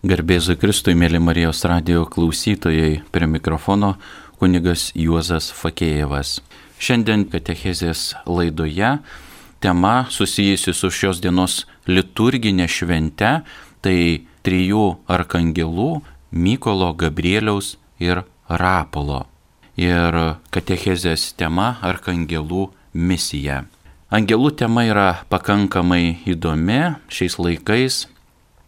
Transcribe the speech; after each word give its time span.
Garbėzui 0.00 0.54
Kristui, 0.56 0.94
mėly 0.96 1.18
Marijos 1.20 1.58
radio 1.68 2.06
klausytojai, 2.08 3.02
prie 3.12 3.26
mikrofono 3.28 3.98
kunigas 4.40 4.86
Juozas 4.96 5.50
Fakėjevas. 5.52 6.38
Šiandien 6.80 7.26
Katechezės 7.28 8.14
laidoje 8.24 8.94
tema 9.60 10.06
susijusi 10.08 10.72
su 10.72 10.88
šios 10.88 11.20
dienos 11.20 11.66
liturginė 11.84 12.64
švente- 12.64 13.42
tai 13.84 14.24
trijų 14.42 15.04
arkangelų- 15.06 16.00
Mykolo, 16.44 16.96
Gabrieliaus 16.96 17.76
ir 17.98 18.24
Rapolo. 18.48 19.26
Ir 19.76 20.38
Katechezės 20.50 21.36
tema- 21.36 21.76
arkangelų 21.82 22.70
misija. 22.94 23.66
Angelų 24.10 24.56
tema 24.56 24.80
yra 24.80 25.18
pakankamai 25.28 26.24
įdomi 26.24 26.96
šiais 27.10 27.36
laikais, 27.36 28.06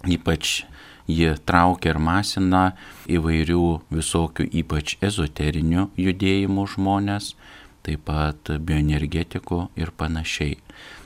ypač 0.04 0.64
ji 1.06 1.34
traukia 1.46 1.92
ir 1.92 1.98
masina 1.98 2.62
įvairių 3.10 3.66
visokių 3.92 4.48
ypač 4.62 4.96
ezoterinių 5.02 5.88
judėjimų 5.98 6.66
žmonės, 6.74 7.34
taip 7.82 8.04
pat 8.06 8.52
bioenergetikų 8.62 9.64
ir 9.76 9.90
panašiai. 9.96 10.58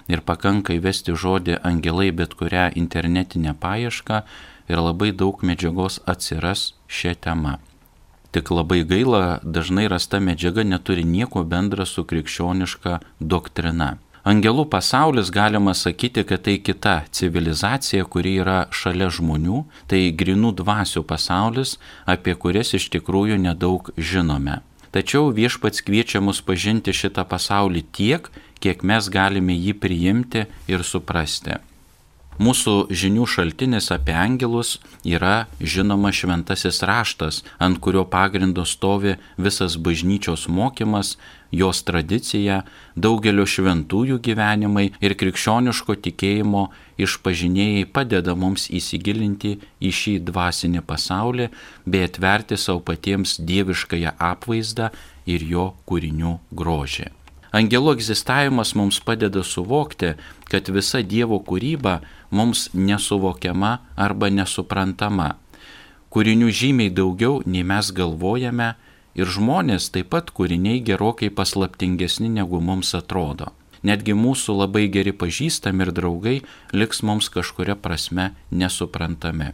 Ir 0.06 0.22
pakanka 0.22 0.76
įvesti 0.76 1.16
žodį 1.18 1.60
angelai 1.66 2.12
bet 2.14 2.36
kurią 2.38 2.68
internetinę 2.78 3.56
paiešką 3.58 4.22
ir 4.70 4.82
labai 4.82 5.10
daug 5.12 5.42
medžiagos 5.42 5.98
atsiras 6.06 6.74
šią 6.86 7.16
temą. 7.26 7.56
Tik 8.36 8.50
labai 8.52 8.82
gaila, 8.84 9.40
dažnai 9.42 9.86
rasta 9.88 10.20
medžiaga 10.20 10.62
neturi 10.66 11.06
nieko 11.08 11.42
bendra 11.44 11.86
su 11.86 12.04
krikščioniška 12.04 12.98
doktrina. 13.20 13.96
Angelų 14.26 14.64
pasaulis 14.66 15.28
galima 15.30 15.70
sakyti, 15.78 16.24
kad 16.26 16.40
tai 16.48 16.56
kita 16.58 16.96
civilizacija, 17.14 18.02
kuri 18.10 18.32
yra 18.42 18.64
šalia 18.74 19.06
žmonių, 19.06 19.60
tai 19.86 20.00
grinų 20.10 20.50
dvasių 20.58 21.04
pasaulis, 21.06 21.76
apie 22.10 22.34
kurias 22.34 22.74
iš 22.74 22.88
tikrųjų 22.96 23.38
nedaug 23.44 23.92
žinome. 23.94 24.58
Tačiau 24.90 25.30
viešpats 25.36 25.84
kviečia 25.86 26.18
mus 26.18 26.42
pažinti 26.42 26.90
šitą 26.90 27.22
pasaulį 27.22 27.84
tiek, 27.94 28.26
kiek 28.58 28.82
mes 28.82 29.06
galime 29.14 29.54
jį 29.54 29.78
priimti 29.78 30.46
ir 30.66 30.82
suprasti. 30.82 31.60
Mūsų 32.36 32.90
žinių 32.92 33.24
šaltinis 33.32 33.86
apie 33.94 34.12
angelus 34.12 34.74
yra 35.08 35.46
žinoma 35.56 36.10
šventasis 36.12 36.82
raštas, 36.84 37.40
ant 37.56 37.80
kurio 37.80 38.04
pagrindo 38.04 38.66
stovi 38.68 39.14
visas 39.40 39.78
bažnyčios 39.80 40.44
mokymas, 40.52 41.14
jos 41.50 41.80
tradicija, 41.88 42.60
daugelio 42.92 43.46
šventųjų 43.48 44.20
gyvenimai 44.20 44.90
ir 45.00 45.16
krikščioniško 45.16 45.96
tikėjimo 46.04 46.68
išpažinėjai 47.00 47.88
padeda 47.88 48.36
mums 48.36 48.68
įsigilinti 48.68 49.56
į 49.80 49.96
šį 50.00 50.16
dvasinį 50.28 50.84
pasaulį 50.84 51.48
bei 51.88 52.04
atverti 52.04 52.60
savo 52.60 52.84
patiems 52.84 53.38
dieviškąją 53.40 54.18
apvaizdą 54.32 54.90
ir 55.24 55.46
jo 55.56 55.70
kūrinių 55.88 56.36
grožį. 56.52 57.14
Angelų 57.56 57.94
egzistavimas 57.96 58.74
mums 58.76 58.98
padeda 59.00 59.40
suvokti, 59.46 60.12
kad 60.50 60.68
visa 60.68 61.00
Dievo 61.00 61.38
kūryba 61.40 62.00
mums 62.30 62.68
nesuvokiama 62.74 63.78
arba 63.96 64.30
nesuprantama. 64.30 65.34
Kūrinių 66.10 66.48
žymiai 66.48 66.92
daugiau 66.94 67.42
nei 67.44 67.64
mes 67.66 67.92
galvojame 67.92 68.74
ir 69.16 69.28
žmonės 69.32 69.90
taip 69.92 70.12
pat 70.14 70.32
kūriniai 70.32 70.80
gerokai 70.84 71.28
paslaptingesni 71.28 72.30
negu 72.32 72.60
mums 72.60 72.94
atrodo. 72.96 73.52
Netgi 73.86 74.16
mūsų 74.16 74.56
labai 74.62 74.86
geri 74.92 75.12
pažįstami 75.12 75.86
ir 75.86 75.92
draugai 75.94 76.40
liks 76.72 77.02
mums 77.06 77.28
kažkuria 77.32 77.76
prasme 77.76 78.32
nesuprantami. 78.50 79.52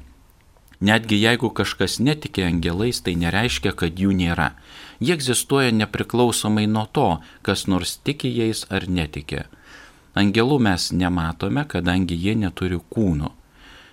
Netgi 0.83 1.21
jeigu 1.23 1.51
kažkas 1.55 2.01
netiki 2.03 2.43
angelais, 2.43 2.99
tai 3.07 3.15
nereiškia, 3.15 3.71
kad 3.79 4.01
jų 4.03 4.15
nėra. 4.19 4.49
Jie 4.99 5.15
egzistuoja 5.15 5.71
nepriklausomai 5.79 6.65
nuo 6.67 6.89
to, 6.91 7.21
kas 7.47 7.69
nors 7.71 8.01
tiki 8.03 8.33
jais 8.35 8.65
ar 8.71 8.89
netiki. 8.91 9.45
Angelų 10.19 10.59
mes 10.61 10.91
nematome, 10.93 11.65
kadangi 11.69 12.19
jie 12.19 12.35
neturi 12.37 12.81
kūnų. 12.93 13.31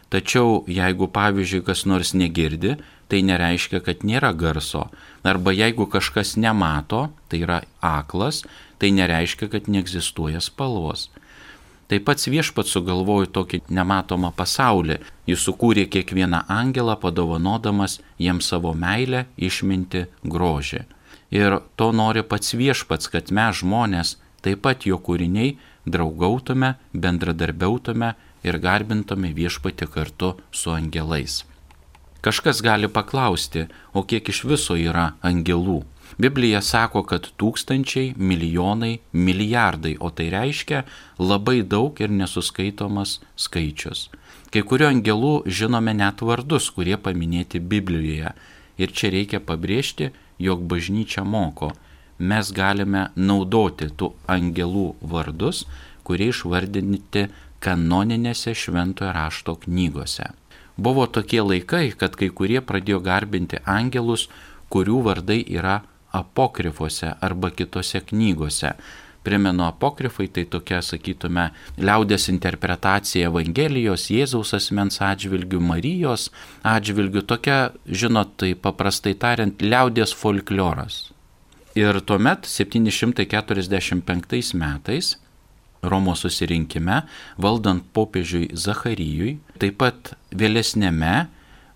Tačiau 0.10 0.64
jeigu 0.68 1.08
pavyzdžiui 1.14 1.64
kas 1.68 1.86
nors 1.86 2.16
negirdi, 2.18 2.76
tai 3.10 3.22
nereiškia, 3.26 3.80
kad 3.86 4.02
nėra 4.06 4.34
garso. 4.34 4.88
Arba 5.24 5.54
jeigu 5.54 5.86
kažkas 5.90 6.36
nemato, 6.38 7.10
tai 7.30 7.44
yra 7.46 7.62
aklas, 7.82 8.44
tai 8.82 8.92
nereiškia, 8.96 9.50
kad 9.54 9.70
neegzistuoja 9.70 10.42
spalvos. 10.42 11.10
Taip 11.90 12.06
pats 12.06 12.30
viešpats 12.30 12.70
sugalvojo 12.76 13.32
tokį 13.34 13.64
nematomą 13.74 14.30
pasaulį. 14.38 15.00
Jis 15.30 15.46
sukūrė 15.48 15.88
kiekvieną 15.90 16.44
angelą, 16.54 16.94
padovanodamas 17.02 17.98
jiems 18.22 18.50
savo 18.52 18.76
meilę, 18.78 19.26
išminti, 19.38 20.06
grožį. 20.22 20.84
Ir 21.34 21.60
to 21.78 21.90
nori 21.94 22.22
pats 22.26 22.54
viešpats, 22.58 23.10
kad 23.10 23.34
mes 23.34 23.62
žmonės, 23.64 24.18
taip 24.46 24.62
pat 24.66 24.86
jo 24.86 25.02
kūriniai, 25.02 25.56
draugautume, 25.92 26.76
bendradarbiautume 26.94 28.14
ir 28.48 28.60
garbintume 28.64 29.34
viešpatį 29.36 29.88
kartu 29.94 30.34
su 30.52 30.74
angelais. 30.74 31.44
Kažkas 32.22 32.60
gali 32.62 32.90
paklausti, 32.92 33.70
o 33.94 34.04
kiek 34.04 34.28
iš 34.30 34.44
viso 34.44 34.76
yra 34.76 35.14
angelų? 35.24 35.84
Biblija 36.20 36.60
sako, 36.66 37.04
kad 37.08 37.30
tūkstančiai, 37.40 38.16
milijonai, 38.18 38.98
milijardai, 39.14 39.96
o 40.00 40.10
tai 40.10 40.28
reiškia 40.34 40.82
labai 41.20 41.62
daug 41.64 42.02
ir 42.02 42.12
nesuskaitomas 42.12 43.20
skaičius. 43.40 44.10
Kai 44.52 44.66
kurio 44.66 44.90
angelų 44.90 45.34
žinome 45.46 45.94
net 45.94 46.24
vardus, 46.26 46.72
kurie 46.74 46.98
paminėti 46.98 47.62
Biblijoje. 47.62 48.34
Ir 48.82 48.92
čia 48.92 49.12
reikia 49.14 49.40
pabrėžti, 49.40 50.10
jog 50.42 50.66
bažnyčia 50.68 51.24
moko. 51.24 51.72
Mes 52.20 52.52
galime 52.52 53.08
naudoti 53.16 53.88
tų 53.96 54.12
angelų 54.28 54.90
vardus, 55.12 55.64
kurie 56.04 56.30
išvardinti 56.34 57.30
kanoninėse 57.64 58.52
šventojo 58.56 59.14
rašto 59.16 59.56
knygose. 59.64 60.28
Buvo 60.80 61.06
tokie 61.08 61.42
laikai, 61.44 61.92
kad 61.92 62.16
kai 62.20 62.30
kurie 62.32 62.60
pradėjo 62.64 63.00
garbinti 63.04 63.60
angelus, 63.68 64.28
kurių 64.72 65.02
vardai 65.08 65.42
yra 65.48 65.82
apokrifuose 66.16 67.14
arba 67.22 67.52
kitose 67.52 68.02
knygose. 68.12 68.74
Primenu, 69.24 69.66
apokrifai 69.68 70.30
tai 70.32 70.46
tokia, 70.48 70.80
sakytume, 70.84 71.50
liaudės 71.78 72.30
interpretacija 72.32 73.28
Evangelijos, 73.28 74.08
Jėzaus 74.16 74.56
asmens 74.56 75.02
atžvilgių, 75.04 75.60
Marijos 75.60 76.30
atžvilgių, 76.64 77.26
tokia, 77.28 77.60
žinot, 77.86 78.38
tai 78.40 78.54
paprastai 78.56 79.18
tariant, 79.20 79.60
liaudės 79.60 80.16
folkloras. 80.16 81.10
Ir 81.80 81.96
tuomet 82.04 82.44
745 82.50 84.54
metais 84.60 85.16
Romos 85.82 86.20
susirinkime, 86.26 87.02
valdant 87.40 87.84
popiežiui 87.96 88.50
Zacharijui, 88.52 89.40
taip 89.62 89.78
pat 89.80 90.12
vėlesnėme 90.36 91.30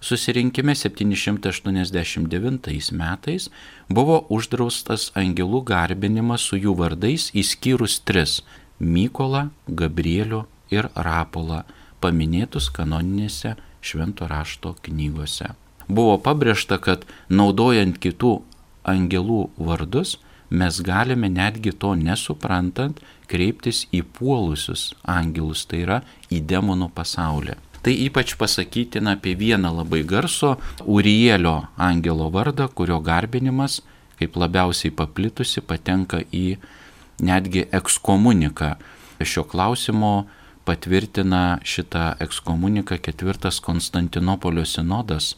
susirinkime 0.03 0.75
789 0.75 2.91
metais 2.99 3.47
buvo 3.87 4.27
uždraustas 4.27 5.15
angelų 5.15 5.63
garbinimas 5.71 6.43
su 6.49 6.59
jų 6.59 6.75
vardais 6.83 7.31
įskyrus 7.31 8.03
tris- 8.03 8.43
Mykolą, 8.93 9.55
Gabrielių 9.69 10.45
ir 10.71 10.89
Rapolą, 10.95 11.63
paminėtus 12.01 12.69
kanoninėse 12.75 13.55
švento 13.79 14.27
rašto 14.27 14.75
knygose. 14.83 15.55
Buvo 15.87 16.17
pabrėžta, 16.17 16.79
kad 16.79 17.05
naudojant 17.29 17.99
kitų 17.99 18.41
angelų 18.83 19.49
vardus, 19.57 20.17
mes 20.49 20.79
galime 20.85 21.29
netgi 21.29 21.73
to 21.73 21.93
nesuprantant 21.97 22.99
kreiptis 23.31 23.85
į 23.93 24.03
puolusius 24.17 24.91
angelus, 25.09 25.65
tai 25.65 25.83
yra 25.85 26.01
į 26.29 26.43
demonų 26.49 26.91
pasaulį. 26.93 27.57
Tai 27.83 27.91
ypač 28.05 28.37
pasakytina 28.39 29.17
apie 29.17 29.33
vieną 29.35 29.73
labai 29.81 30.03
garso 30.07 30.53
Urielio 30.87 31.65
angelo 31.75 32.29
vardą, 32.31 32.69
kurio 32.71 33.01
garbinimas, 33.03 33.81
kaip 34.19 34.37
labiausiai 34.39 34.93
paplitusi, 34.95 35.59
patenka 35.59 36.21
į 36.31 36.59
netgi 37.19 37.65
ekskomuniką. 37.75 38.75
Šio 39.23 39.43
klausimo 39.43 40.13
patvirtina 40.63 41.59
šitą 41.63 42.13
ekskomuniką 42.23 43.01
ketvirtas 43.03 43.59
Konstantinopolio 43.63 44.63
sinodas 44.65 45.33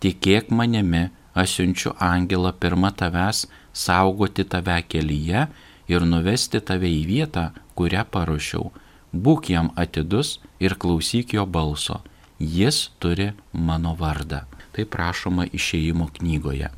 tikėk 0.00 0.48
manimi, 0.48 1.12
aš 1.36 1.58
siunčiu 1.58 1.92
angelą 2.00 2.54
pirmą 2.56 2.88
tavęs 2.96 3.44
saugoti 3.74 4.44
tave 4.44 4.82
kelyje 4.88 5.46
ir 5.90 6.06
nuvesti 6.08 6.60
tave 6.60 6.88
į 6.88 7.04
vietą, 7.10 7.50
kurią 7.76 8.06
paruošiau. 8.14 8.70
Būk 9.14 9.50
jam 9.52 9.70
atidus 9.76 10.38
ir 10.60 10.78
klausyk 10.80 11.34
jo 11.36 11.44
balso. 11.46 12.00
Jis 12.38 12.88
turi 12.98 13.32
mano 13.52 13.94
vardą. 13.98 14.44
Tai 14.74 14.84
prašoma 14.90 15.46
išėjimo 15.54 16.08
knygoje. 16.16 16.70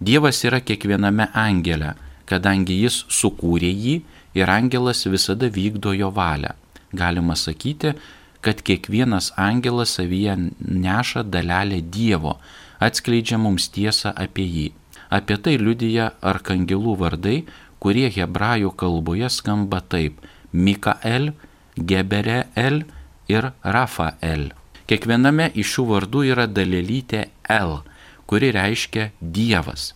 Dievas 0.00 0.38
yra 0.48 0.62
kiekviename 0.64 1.26
angele, 1.36 1.92
kadangi 2.24 2.78
jis 2.80 3.02
sukūrė 3.12 3.68
jį 3.68 3.94
ir 4.38 4.48
angelas 4.48 5.04
visada 5.04 5.50
vykdo 5.52 5.92
jo 5.92 6.08
valią. 6.16 6.54
Galima 6.96 7.36
sakyti, 7.36 7.92
kad 8.40 8.62
kiekvienas 8.64 9.32
angelas 9.36 9.92
savyje 9.98 10.36
neša 10.58 11.22
dalelę 11.28 11.82
Dievo, 11.82 12.38
atskleidžia 12.80 13.36
mums 13.38 13.68
tiesą 13.74 14.14
apie 14.16 14.46
jį. 14.48 14.68
Apie 15.10 15.36
tai 15.36 15.58
liudyja 15.60 16.14
arkangelų 16.32 16.96
vardai, 17.02 17.36
kurie 17.82 18.08
hebrajų 18.14 18.72
kalboje 18.80 19.28
skamba 19.28 19.82
taip- 19.82 20.16
Mikael, 20.64 21.34
Gebereel 21.76 22.84
ir 23.28 23.52
Rafael. 23.62 24.50
Kiekviename 24.88 25.50
iš 25.54 25.76
šių 25.76 25.84
vardų 25.92 26.24
yra 26.32 26.46
dalelytė 26.46 27.26
L, 27.48 27.82
kuri 28.30 28.52
reiškia 28.54 29.10
Dievas. 29.20 29.90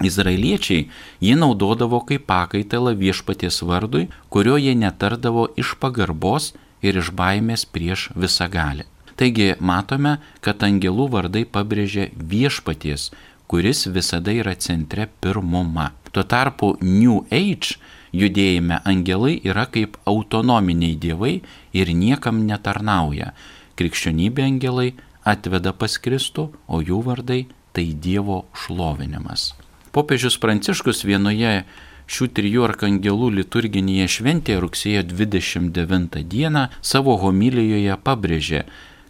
Izraeliečiai 0.00 0.86
jį 1.20 1.34
naudodavo 1.36 2.00
kaip 2.08 2.24
pakaitalą 2.30 2.94
viešpaties 2.96 3.60
vardui, 3.66 4.06
kurio 4.32 4.56
jie 4.56 4.72
netardavo 4.78 5.48
iš 5.60 5.74
pagarbos 5.82 6.52
ir 6.80 6.96
iš 7.00 7.10
baimės 7.18 7.66
prieš 7.68 8.08
visagalį. 8.16 8.86
Taigi 9.18 9.50
matome, 9.58 10.16
kad 10.40 10.62
angelų 10.62 11.08
vardai 11.12 11.42
pabrėžia 11.44 12.06
viešpaties, 12.14 13.10
kuris 13.50 13.84
visada 13.90 14.32
yra 14.32 14.54
centre 14.54 15.08
pirmuma. 15.20 15.90
Tuo 16.12 16.22
tarpu 16.22 16.76
New 16.80 17.24
Age 17.34 17.76
judėjime 18.14 18.78
angelai 18.88 19.34
yra 19.42 19.66
kaip 19.66 19.98
autonominiai 20.06 20.94
dievai 20.94 21.34
ir 21.74 21.92
niekam 21.92 22.46
netarnauja. 22.46 23.34
Krikščionybė 23.76 24.46
angelai 24.46 24.92
atveda 25.26 25.74
pas 25.74 25.98
Kristų, 25.98 26.48
o 26.70 26.80
jų 26.80 27.02
vardai 27.04 27.42
tai 27.72 27.92
Dievo 27.94 28.44
šlovinimas. 28.54 29.52
Popiežius 29.92 30.38
Pranciškus 30.40 31.04
vienoje 31.08 31.64
šių 32.08 32.28
trijų 32.36 32.64
arkangelų 32.68 33.30
liturginėje 33.38 34.08
šventėje 34.18 34.60
rugsėjo 34.64 35.02
29 35.10 36.22
dieną 36.24 36.68
savo 36.80 37.16
homilijoje 37.20 37.96
pabrėžė, 38.04 38.64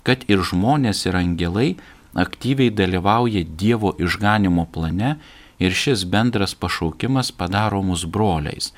kad 0.07 0.25
ir 0.31 0.43
žmonės 0.43 1.05
ir 1.07 1.19
angelai 1.19 1.69
aktyviai 2.19 2.71
dalyvauja 2.75 3.45
Dievo 3.45 3.95
išganimo 3.99 4.67
plane 4.73 5.17
ir 5.59 5.75
šis 5.75 6.07
bendras 6.07 6.55
pašaukimas 6.55 7.33
padaro 7.33 7.83
mus 7.83 8.05
broliais. 8.05 8.73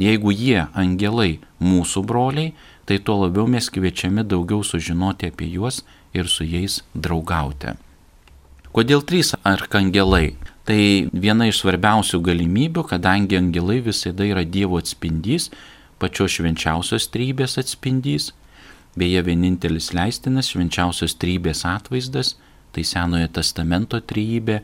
Jeigu 0.00 0.32
jie, 0.32 0.66
angelai, 0.74 1.38
mūsų 1.60 2.02
broliai, 2.08 2.54
tai 2.88 2.98
tuo 2.98 3.20
labiau 3.22 3.46
mes 3.46 3.68
kviečiami 3.70 4.24
daugiau 4.24 4.64
sužinoti 4.64 5.28
apie 5.30 5.52
juos 5.52 5.82
ir 6.16 6.28
su 6.28 6.48
jais 6.48 6.80
draugauti. 6.94 7.76
Kodėl 8.72 9.02
trys 9.04 9.34
arkangelai? 9.44 10.32
Tai 10.64 10.80
viena 11.12 11.44
iš 11.50 11.58
svarbiausių 11.60 12.22
galimybių, 12.24 12.86
kadangi 12.88 13.36
angelai 13.36 13.82
visada 13.84 14.24
yra 14.24 14.46
Dievo 14.48 14.78
atspindys, 14.80 15.50
pačios 16.00 16.38
švenčiausios 16.38 17.10
trybės 17.12 17.58
atspindys, 17.60 18.30
beje 18.96 19.20
vienintelis 19.28 19.90
leistinas 19.92 20.48
švenčiausios 20.54 21.18
trybės 21.20 21.66
atvaizdas, 21.68 22.38
tai 22.72 22.86
Senojo 22.88 23.28
testamento 23.36 24.00
trybė, 24.00 24.62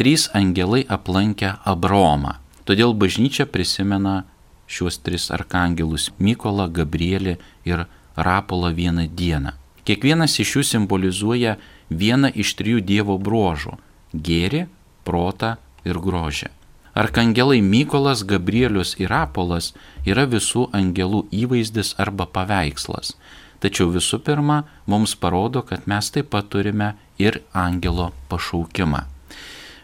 trys 0.00 0.30
angelai 0.32 0.86
aplankę 0.88 1.58
Abromą. 1.68 2.38
Todėl 2.64 2.96
bažnyčia 2.96 3.44
prisimena 3.44 4.22
šiuos 4.64 4.96
tris 5.04 5.28
arkangelus- 5.28 6.08
Mykolą, 6.24 6.70
Gabrielį 6.72 7.36
ir 7.68 7.84
Rapolą 8.16 8.72
vieną 8.72 9.10
dieną. 9.12 9.52
Kiekvienas 9.84 10.38
iš 10.38 10.56
jų 10.56 10.62
simbolizuoja 10.62 11.56
vieną 11.98 12.32
iš 12.34 12.54
trijų 12.58 12.80
Dievo 12.80 13.18
bruožų- 13.18 13.76
gėri, 14.26 14.66
protą 15.04 15.56
ir 15.84 15.98
grožį. 15.98 16.48
Arkangelai 16.94 17.62
Mykolas, 17.62 18.22
Gabrielius 18.24 18.94
ir 19.00 19.12
Apolas 19.12 19.72
yra 20.04 20.26
visų 20.28 20.66
angelų 20.76 21.24
įvaizdis 21.32 21.94
arba 21.98 22.26
paveikslas. 22.26 23.14
Tačiau 23.62 23.88
visų 23.94 24.18
pirma, 24.26 24.64
mums 24.86 25.14
parodo, 25.14 25.62
kad 25.62 25.86
mes 25.86 26.10
taip 26.10 26.28
pat 26.34 26.50
turime 26.50 26.94
ir 27.18 27.40
angelo 27.54 28.10
pašaukimą. 28.28 29.06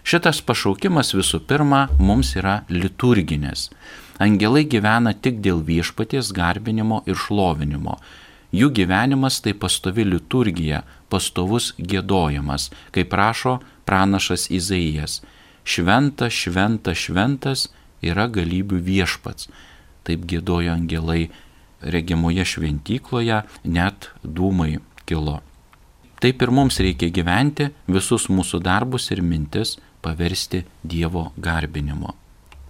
Šitas 0.04 0.42
pašaukimas 0.44 1.14
visų 1.14 1.40
pirma 1.48 1.86
mums 1.98 2.34
yra 2.36 2.62
liturginis. 2.68 3.68
Angelai 4.18 4.64
gyvena 4.64 5.14
tik 5.14 5.40
dėl 5.44 5.62
viešpaties 5.64 6.32
garbinimo 6.36 7.02
ir 7.06 7.16
šlovinimo. 7.16 7.98
Jų 8.52 8.70
gyvenimas 8.74 9.42
tai 9.44 9.52
pastovi 9.52 10.06
liturgija, 10.08 10.82
pastovus 11.12 11.72
gėdojimas, 11.78 12.68
kaip 12.94 13.10
prašo 13.12 13.58
pranašas 13.88 14.48
Izaijas. 14.50 15.20
Šventas, 15.64 16.32
šventas, 16.32 16.96
šventas 16.96 17.66
yra 18.04 18.28
galybių 18.32 18.80
viešpats. 18.84 19.48
Taip 20.04 20.24
gėdojo 20.28 20.72
angelai 20.72 21.28
regimoje 21.82 22.44
šventykloje, 22.44 23.42
net 23.64 24.10
dūmai 24.24 24.78
kilo. 25.08 25.40
Taip 26.18 26.42
ir 26.42 26.50
mums 26.50 26.80
reikia 26.82 27.12
gyventi, 27.14 27.68
visus 27.86 28.26
mūsų 28.32 28.62
darbus 28.64 29.12
ir 29.14 29.22
mintis 29.22 29.76
paversti 30.02 30.64
Dievo 30.82 31.28
garbinimu. 31.38 32.14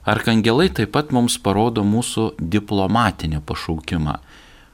Arkangelai 0.09 0.69
taip 0.73 0.93
pat 0.97 1.11
mums 1.13 1.37
parodo 1.41 1.85
mūsų 1.85 2.31
diplomatinį 2.41 3.41
pašaukimą. 3.49 4.19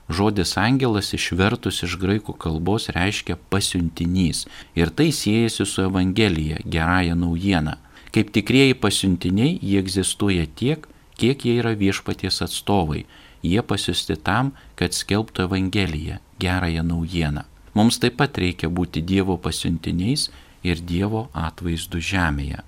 Žodis 0.09 0.59
angelas 0.61 1.15
išvertus 1.17 1.81
iš 1.87 1.97
graikų 2.01 2.35
kalbos 2.37 2.91
reiškia 2.93 3.39
pasiuntinys 3.49 4.45
ir 4.77 4.93
tai 4.93 5.09
siejasi 5.17 5.65
su 5.65 5.87
Evangelija, 5.87 6.61
gerąją 6.65 7.17
naujieną. 7.17 7.79
Kaip 8.13 8.31
tikrieji 8.31 8.75
pasiuntiniai 8.75 9.59
jie 9.63 9.79
egzistuoja 9.81 10.45
tiek, 10.47 10.85
kiek 11.17 11.45
jie 11.47 11.57
yra 11.63 11.73
viešpaties 11.75 12.43
atstovai. 12.45 13.07
Jie 13.45 13.63
pasiusti 13.63 14.17
tam, 14.17 14.53
kad 14.77 14.95
skelbtų 14.95 15.49
Evangeliją, 15.49 16.21
gerąją 16.41 16.85
naujieną. 16.85 17.43
Mums 17.75 17.99
taip 17.99 18.21
pat 18.21 18.39
reikia 18.39 18.69
būti 18.71 19.03
Dievo 19.03 19.37
pasiuntiniais 19.41 20.29
ir 20.63 20.81
Dievo 20.81 21.27
atvaizdu 21.33 21.99
žemėje. 21.99 22.61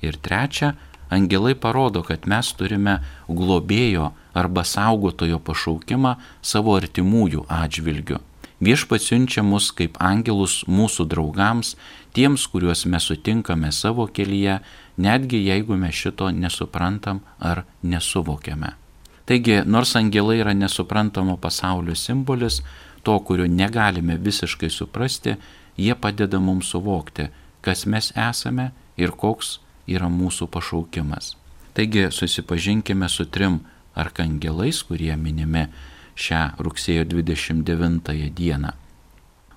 Ir 0.00 0.16
trečia, 0.16 0.74
angelai 1.10 1.54
parodo, 1.54 2.02
kad 2.06 2.26
mes 2.30 2.52
turime 2.56 3.00
globėjo 3.28 4.12
arba 4.34 4.64
saugotojo 4.64 5.38
pašaukimą 5.38 6.16
savo 6.42 6.76
artimųjų 6.78 7.46
atžvilgiu. 7.48 8.20
Viešpats 8.60 9.08
siunčia 9.08 9.42
mus 9.42 9.70
kaip 9.72 9.96
angelus 10.04 10.60
mūsų 10.68 11.06
draugams, 11.08 11.76
tiems, 12.12 12.44
kuriuos 12.52 12.84
mes 12.84 13.06
sutinkame 13.08 13.70
savo 13.72 14.04
kelyje, 14.06 14.58
netgi 15.00 15.40
jeigu 15.46 15.78
mes 15.80 15.96
šito 15.96 16.28
nesuprantam 16.30 17.22
ar 17.38 17.64
nesuvokiame. 17.82 18.74
Taigi, 19.24 19.62
nors 19.64 19.94
angelai 19.96 20.40
yra 20.42 20.52
nesuprantamo 20.52 21.38
pasaulio 21.40 21.94
simbolis, 21.96 22.60
to, 23.02 23.16
kurio 23.24 23.46
negalime 23.48 24.18
visiškai 24.20 24.70
suprasti, 24.70 25.36
jie 25.76 25.94
padeda 25.94 26.38
mums 26.38 26.68
suvokti, 26.74 27.30
kas 27.64 27.86
mes 27.86 28.12
esame 28.16 28.70
ir 29.00 29.14
koks 29.16 29.58
yra 29.88 30.10
mūsų 30.12 30.50
pašaukimas. 30.52 31.36
Taigi 31.74 32.10
susipažinkime 32.12 33.08
su 33.08 33.24
trim 33.24 33.60
arkangelais, 33.94 34.82
kurie 34.86 35.16
minimi 35.16 35.66
šią 36.16 36.42
rugsėjo 36.58 37.04
29 37.08 38.30
dieną. 38.36 38.72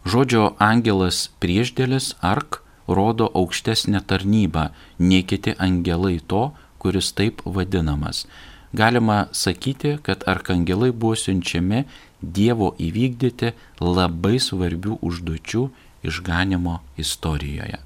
Žodžio 0.03 0.55
angelas 0.59 1.29
priešdėlis 1.39 2.13
ark 2.21 2.61
rodo 2.87 3.29
aukštesnę 3.31 4.01
tarnybą 4.03 4.69
nei 4.99 5.23
kiti 5.23 5.55
angelai 5.59 6.19
to, 6.19 6.51
kuris 6.79 7.13
taip 7.15 7.41
vadinamas. 7.45 8.25
Galima 8.73 9.27
sakyti, 9.31 9.97
kad 10.03 10.25
arkangelai 10.27 10.91
buvo 10.91 11.15
siunčiami 11.15 11.85
Dievo 12.23 12.69
įvykdyti 12.79 13.51
labai 13.83 14.37
svarbių 14.39 14.95
užduočių 15.03 15.63
išganimo 16.07 16.77
istorijoje. 16.97 17.79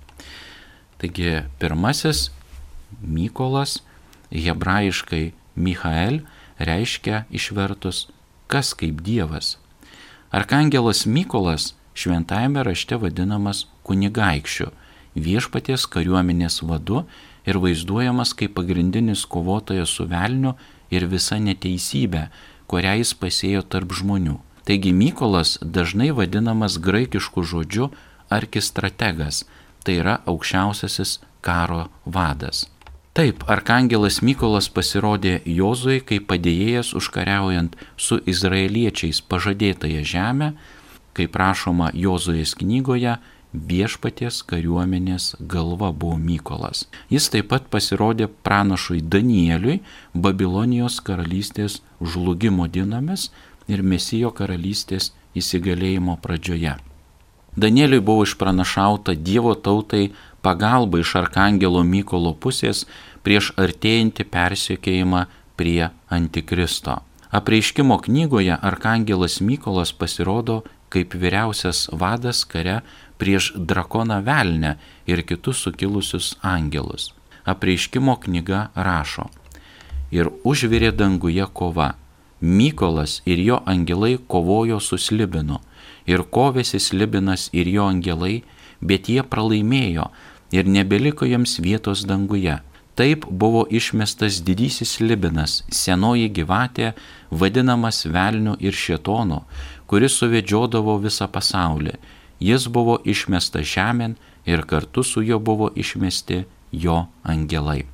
Taigi 1.02 1.32
pirmasis 1.58 2.30
Mykolas, 3.02 3.82
hebrajiškai 4.32 5.34
Michael, 5.56 6.22
reiškia 6.60 7.26
išvertus 7.30 8.08
kas 8.48 8.74
kaip 8.74 9.02
Dievas. 9.02 9.58
Arkangelas 10.32 11.06
Mykolas 11.06 11.74
šventajame 11.98 12.64
rašte 12.64 12.98
vadinamas 13.00 13.66
kunigaikščiu, 13.88 14.70
viešpaties 15.16 15.88
kariuomenės 15.92 16.62
vadu 16.68 17.06
ir 17.48 17.60
vaizduojamas 17.64 18.34
kaip 18.38 18.56
pagrindinis 18.60 19.26
kovotojas 19.26 19.96
su 19.98 20.06
velniu 20.08 20.56
ir 20.92 21.08
visa 21.08 21.40
neteisybė, 21.40 22.28
kurią 22.68 22.98
jis 23.02 23.14
pasėjo 23.16 23.64
tarp 23.64 23.96
žmonių. 23.96 24.38
Taigi 24.68 24.92
Mykolas 24.92 25.56
dažnai 25.64 26.12
vadinamas 26.12 26.76
graikišku 26.84 27.44
žodžiu 27.48 27.88
arkistrategas, 28.30 29.46
tai 29.84 30.02
yra 30.04 30.20
aukščiausiasis 30.28 31.22
karo 31.42 31.88
vadas. 32.04 32.66
Taip, 33.18 33.40
arkangelas 33.50 34.20
Mykolas 34.22 34.68
pasirodė 34.70 35.40
Jozui 35.50 36.04
kaip 36.06 36.28
padėjėjas 36.30 36.92
užkariaujant 37.00 37.72
su 37.98 38.20
izraeliečiais 38.30 39.24
pažadėtąją 39.26 40.04
žemę, 40.06 40.50
kaip 41.18 41.40
rašoma 41.42 41.88
Jozuės 41.98 42.54
knygoje, 42.60 43.16
viešpaties 43.72 44.44
kariuomenės 44.52 45.32
galva 45.50 45.90
buvo 45.90 46.20
Mykolas. 46.22 46.84
Jis 47.10 47.32
taip 47.34 47.50
pat 47.56 47.66
pasirodė 47.74 48.28
pranašui 48.46 49.02
Danieliui 49.02 49.80
Babilonijos 50.14 51.00
karalystės 51.02 51.80
žlugimo 51.98 52.70
dienomis 52.70 53.32
ir 53.66 53.82
Mesijo 53.82 54.30
karalystės 54.30 55.10
įsigalėjimo 55.34 56.20
pradžioje. 56.22 56.78
Danieliui 57.58 58.00
buvo 58.06 58.30
išpranašauta 58.30 59.18
Dievo 59.18 59.56
tautai 59.58 60.12
pagalba 60.42 61.02
iš 61.02 61.16
Arkangelo 61.22 61.84
Mykolo 61.84 62.34
pusės 62.34 62.86
prieš 63.24 63.52
artėjantį 63.58 64.28
persiekėjimą 64.32 65.26
prie 65.60 65.90
Antikristo. 66.10 67.02
Apreiškimo 67.32 67.98
knygoje 68.06 68.56
Arkangelas 68.56 69.42
Mykolas 69.42 69.92
pasirodo 69.92 70.64
kaip 70.90 71.14
vyriausias 71.14 71.90
vadas 71.92 72.46
kare 72.48 72.82
prieš 73.18 73.52
drakoną 73.58 74.22
velnę 74.24 74.78
ir 75.08 75.24
kitus 75.28 75.58
sukilusius 75.66 76.36
angelus. 76.42 77.14
Apreiškimo 77.46 78.16
knyga 78.24 78.70
rašo. 78.76 79.28
Ir 80.12 80.30
užvirė 80.44 80.92
danguje 80.96 81.46
kova. 81.54 81.96
Mykolas 82.42 83.22
ir 83.26 83.40
jo 83.42 83.62
angelai 83.66 84.18
kovojo 84.28 84.80
su 84.80 84.98
Slibinu. 84.98 85.60
Ir 86.08 86.24
kovėsi 86.24 86.80
Slibinas 86.80 87.50
ir 87.52 87.68
jo 87.68 87.88
angelai, 87.90 88.44
bet 88.80 89.10
jie 89.10 89.24
pralaimėjo 89.24 90.12
ir 90.52 90.68
nebeliko 90.68 91.26
jiems 91.26 91.60
vietos 91.60 92.06
danguje. 92.08 92.60
Taip 92.98 93.26
buvo 93.30 93.68
išmestas 93.70 94.40
didysis 94.42 94.98
Libinas, 95.00 95.62
senoji 95.70 96.32
gyvatė, 96.34 96.94
vadinamas 97.30 98.06
velniu 98.10 98.56
ir 98.60 98.74
šietonu, 98.74 99.44
kuris 99.86 100.18
suvedžiodavo 100.18 100.98
visą 101.04 101.28
pasaulį. 101.30 101.94
Jis 102.42 102.66
buvo 102.74 102.98
išmestas 103.06 103.70
žemėn 103.70 104.18
ir 104.50 104.66
kartu 104.66 105.04
su 105.04 105.22
juo 105.22 105.38
buvo 105.40 105.70
išmesti 105.76 106.46
jo 106.72 107.06
angelai. 107.24 107.86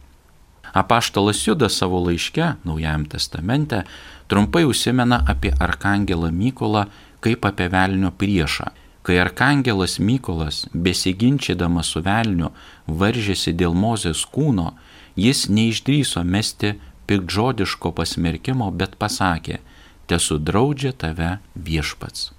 Apaštalas 0.73 1.47
Judas 1.47 1.75
savo 1.77 1.99
laiške 2.01 2.55
Naujajam 2.63 3.05
testamente 3.05 3.83
trumpai 4.27 4.63
užsimena 4.65 5.19
apie 5.27 5.51
arkangelą 5.59 6.31
Mykolą 6.31 6.87
kaip 7.21 7.45
apie 7.45 7.67
velnio 7.69 8.11
priešą. 8.11 8.71
Kai 9.03 9.17
arkangelas 9.19 9.97
Mykolas, 9.99 10.63
besiginčydamas 10.73 11.89
su 11.91 12.01
velniu, 12.05 12.53
varžėsi 12.87 13.51
dėl 13.51 13.75
Mozės 13.75 14.23
kūno, 14.23 14.71
jis 15.19 15.49
neišdryso 15.51 16.23
mesti 16.23 16.77
pikdžodiško 17.07 17.91
pasmerkimo, 17.97 18.69
bet 18.71 18.95
pasakė, 18.95 19.59
tesu 20.07 20.39
draudžia 20.39 20.93
tave 20.95 21.37
viešpats. 21.55 22.31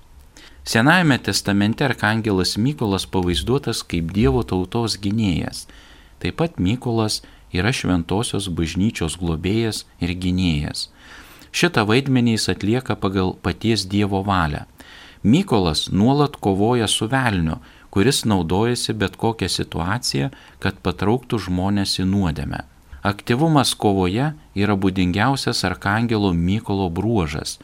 Senajame 0.65 1.19
testamente 1.21 1.85
arkangelas 1.85 2.57
Mykolas 2.57 3.05
pavaizduotas 3.05 3.83
kaip 3.85 4.15
Dievo 4.17 4.41
tautos 4.49 4.97
gynėjas. 4.97 5.67
Taip 6.25 6.41
pat 6.41 6.57
Mykolas 6.57 7.21
yra 7.53 7.75
šventosios 7.77 8.49
bažnyčios 8.49 9.19
globėjas 9.21 9.85
ir 10.01 10.15
gynėjas. 10.17 10.89
Šitą 11.53 11.85
vaidmenį 11.87 12.39
jis 12.39 12.49
atlieka 12.55 12.97
pagal 12.97 13.37
paties 13.45 13.85
Dievo 13.85 14.25
valią. 14.25 14.65
Mykolas 15.25 15.89
nuolat 15.91 16.37
kovoja 16.37 16.89
su 16.89 17.07
velniu, 17.09 17.57
kuris 17.91 18.25
naudojasi 18.25 18.93
bet 18.93 19.17
kokią 19.17 19.49
situaciją, 19.49 20.29
kad 20.61 20.81
patrauktų 20.85 21.39
žmonės 21.47 21.97
į 22.03 22.05
nuodėmę. 22.11 22.61
Aktyvumas 23.05 23.73
kovoje 23.75 24.33
yra 24.57 24.75
būdingiausias 24.77 25.65
Arkangelo 25.65 26.33
Mykolo 26.33 26.91
bruožas. 26.93 27.57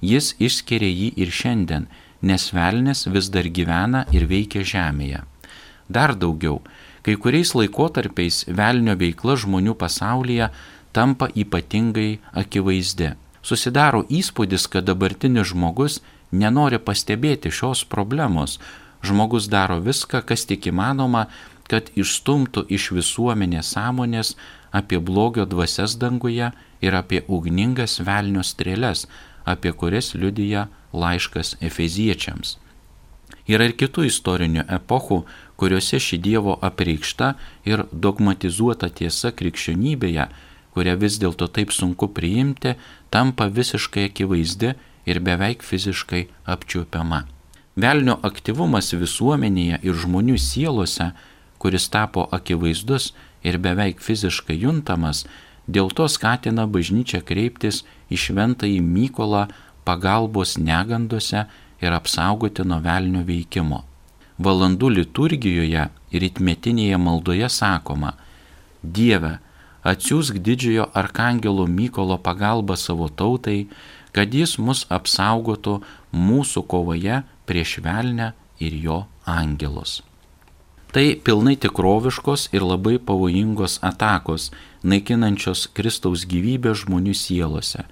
Jis 0.00 0.32
išskiria 0.40 0.88
jį 0.88 1.10
ir 1.24 1.34
šiandien, 1.40 1.84
nes 2.22 2.48
velnės 2.56 3.04
vis 3.12 3.28
dar 3.34 3.48
gyvena 3.48 4.06
ir 4.12 4.24
veikia 4.32 4.64
žemėje. 4.72 5.20
Dar 5.92 6.14
daugiau, 6.16 6.62
kai 7.04 7.18
kuriais 7.20 7.52
laikotarpiais 7.58 8.46
velnio 8.48 8.96
veikla 8.96 9.36
žmonių 9.44 9.76
pasaulyje 9.76 10.48
tampa 10.96 11.28
ypatingai 11.34 12.20
akivaizdi. 12.32 13.12
Susidaro 13.42 14.04
įspūdis, 14.08 14.68
kad 14.70 14.86
dabartinis 14.88 15.50
žmogus 15.50 16.00
nenori 16.32 16.80
pastebėti 16.80 17.52
šios 17.52 17.84
problemos, 17.84 18.58
žmogus 19.04 19.48
daro 19.52 19.78
viską, 19.80 20.22
kas 20.26 20.46
tik 20.48 20.68
įmanoma, 20.72 21.26
kad 21.68 21.92
išstumtų 21.96 22.66
iš 22.68 22.90
visuomenės 22.96 23.74
sąmonės 23.76 24.34
apie 24.72 24.98
blogio 24.98 25.46
dvasias 25.46 25.96
danguje 26.00 26.50
ir 26.80 26.96
apie 26.96 27.22
ugningas 27.28 28.00
velnio 28.00 28.42
strėlės, 28.44 29.06
apie 29.44 29.72
kurias 29.72 30.14
liudyja 30.14 30.68
laiškas 30.92 31.56
Efeziečiams. 31.60 32.58
Yra 33.50 33.66
ir 33.66 33.74
kitų 33.74 34.06
istorinių 34.06 34.64
epochų, 34.70 35.22
kuriuose 35.58 35.98
ši 36.02 36.18
Dievo 36.22 36.54
apreikšta 36.62 37.34
ir 37.68 37.84
dogmatizuota 37.92 38.88
tiesa 38.88 39.32
krikščionybėje, 39.34 40.28
kurią 40.72 40.94
vis 41.00 41.18
dėlto 41.20 41.48
taip 41.50 41.74
sunku 41.74 42.08
priimti, 42.14 42.76
tampa 43.10 43.48
visiškai 43.50 44.06
akivaizdi 44.10 44.72
ir 45.06 45.20
beveik 45.20 45.62
fiziškai 45.62 46.26
apčiuopiama. 46.54 47.24
Velnio 47.76 48.18
aktyvumas 48.22 48.92
visuomenėje 48.92 49.80
ir 49.82 49.98
žmonių 50.04 50.36
sielose, 50.38 51.12
kuris 51.58 51.88
tapo 51.88 52.26
akivaizdus 52.36 53.12
ir 53.42 53.58
beveik 53.58 54.02
fiziškai 54.02 54.58
juntamas, 54.64 55.24
dėl 55.66 55.88
to 55.96 56.08
skatina 56.08 56.66
bažnyčią 56.66 57.22
kreiptis 57.24 57.82
į 58.12 58.18
šventąjį 58.26 58.80
Mykolą 58.82 59.46
pagalbos 59.84 60.58
negandose 60.58 61.46
ir 61.82 61.96
apsaugoti 61.96 62.66
nuo 62.66 62.82
velnio 62.84 63.22
veikimo. 63.26 63.84
Valandų 64.42 64.90
liturgijoje 64.98 65.88
ir 66.12 66.28
itmetinėje 66.28 66.98
maldoje 66.98 67.48
sakoma, 67.52 68.14
Dieve, 68.82 69.38
atsiųsk 69.86 70.38
didžiojo 70.42 70.88
arkangelo 70.94 71.66
Mykolo 71.66 72.18
pagalbą 72.18 72.76
savo 72.76 73.08
tautai, 73.08 73.68
kad 74.12 74.34
jis 74.34 74.58
mus 74.58 74.84
apsaugotų 74.92 75.80
mūsų 76.12 76.64
kovoje 76.68 77.22
prieš 77.48 77.78
velnę 77.84 78.32
ir 78.60 78.76
jo 78.86 78.98
angelus. 79.26 80.02
Tai 80.92 81.06
pilnai 81.24 81.56
tikroviškos 81.56 82.50
ir 82.52 82.64
labai 82.68 82.98
pavojingos 83.00 83.78
atakos, 83.80 84.50
naikinančios 84.84 85.70
Kristaus 85.72 86.26
gyvybę 86.28 86.74
žmonių 86.76 87.14
sielose. 87.16 87.86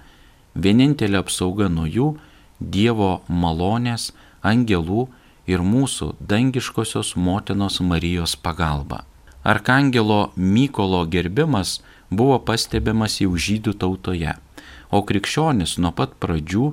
Vienintelė 0.53 1.17
apsauga 1.23 1.69
nuo 1.69 1.87
jų- 1.89 2.11
Dievo 2.75 3.23
malonės, 3.27 4.11
angelų 4.43 5.07
ir 5.47 5.63
mūsų 5.65 6.13
dangiškosios 6.21 7.15
motinos 7.15 7.79
Marijos 7.81 8.35
pagalba. 8.35 9.03
Arkangelo 9.43 10.31
Mykolo 10.35 11.01
gerbimas 11.09 11.81
buvo 12.11 12.37
pastebimas 12.37 13.17
jau 13.21 13.33
žydų 13.33 13.73
tautoje, 13.81 14.35
o 14.91 15.01
krikščionis 15.07 15.77
nuo 15.83 15.93
pat 15.95 16.17
pradžių 16.23 16.65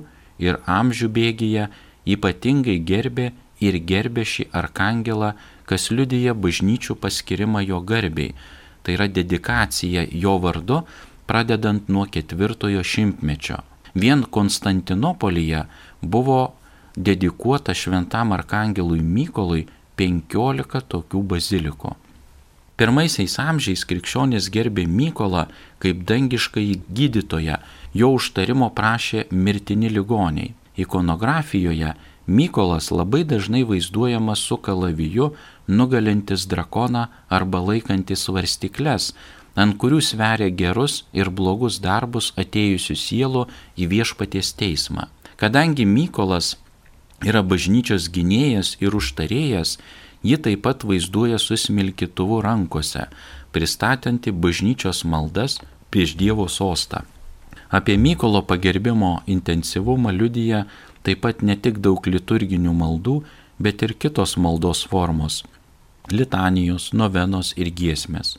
ir 0.43 0.59
amžių 0.79 1.09
bėgyje 1.15 1.67
ypatingai 2.15 2.77
gerbė 2.91 3.31
ir 3.63 3.79
gerbė 3.91 4.25
šį 4.33 4.49
arkangelą, 4.61 5.33
kas 5.69 5.89
liudyja 5.91 6.33
bažnyčių 6.33 6.95
paskirimą 7.03 7.63
jo 7.67 7.79
garbiai. 7.91 8.35
Tai 8.83 8.95
yra 8.95 9.07
dedikacija 9.11 10.05
jo 10.23 10.37
vardu, 10.43 10.83
pradedant 11.27 11.89
nuo 11.89 12.05
ketvirtojo 12.09 12.83
šimtmečio. 12.83 13.59
Vien 13.93 14.23
Konstantinopolyje 14.23 15.65
buvo 16.01 16.39
dedikuota 16.95 17.73
šventam 17.73 18.31
arkangelui 18.37 19.01
Mykolui 19.03 19.65
15 19.99 20.85
tokių 20.93 21.23
bazilikų. 21.33 21.95
Pirmaisiais 22.79 23.33
amžiais 23.43 23.83
krikščionys 23.83 24.47
gerbė 24.55 24.85
Mykolą 24.87 25.49
kaip 25.83 26.05
dangiškai 26.07 26.79
gydytoją, 26.95 27.57
jo 27.91 28.13
užtarimo 28.15 28.69
prašė 28.71 29.25
mirtini 29.31 29.91
ligoniai 29.91 30.53
ikonografijoje 30.79 31.93
Mykolas 32.27 32.91
labai 32.91 33.23
dažnai 33.23 33.63
vaizduojamas 33.65 34.39
su 34.39 34.57
kalaviju 34.57 35.31
nugalintis 35.67 36.45
drakoną 36.47 37.07
arba 37.29 37.59
laikantis 37.59 38.27
svarstikles, 38.27 39.13
ant 39.55 39.77
kurių 39.81 39.99
sveria 40.05 40.49
gerus 40.53 41.01
ir 41.11 41.31
blogus 41.33 41.79
darbus 41.81 42.31
atėjusių 42.37 42.95
sielų 43.05 43.45
į 43.81 43.89
viešpaties 43.93 44.53
teismą. 44.61 45.07
Kadangi 45.41 45.87
Mykolas 45.89 46.53
yra 47.25 47.41
bažnyčios 47.41 48.11
gynėjas 48.13 48.77
ir 48.79 48.93
užtarėjas, 48.95 49.79
ji 50.23 50.37
taip 50.37 50.63
pat 50.63 50.83
vaizduoja 50.83 51.39
su 51.39 51.57
smilkituvu 51.57 52.41
rankose, 52.41 53.07
pristatanti 53.51 54.31
bažnyčios 54.31 55.03
maldas 55.03 55.59
prieš 55.89 56.15
Dievo 56.15 56.47
sostą. 56.47 57.01
Apie 57.69 57.97
Mykolo 57.97 58.41
pagerbimo 58.41 59.21
intensyvumą 59.27 60.11
liudyja 60.11 60.65
taip 61.03 61.21
pat 61.21 61.41
ne 61.41 61.55
tik 61.55 61.77
daug 61.79 62.07
liturginių 62.07 62.73
maldų, 62.73 63.23
bet 63.59 63.81
ir 63.85 63.93
kitos 63.93 64.37
maldos 64.37 64.87
formos- 64.87 65.43
litanijos, 66.17 66.93
novenos 66.93 67.53
ir 67.57 67.71
giesmės. 67.71 68.37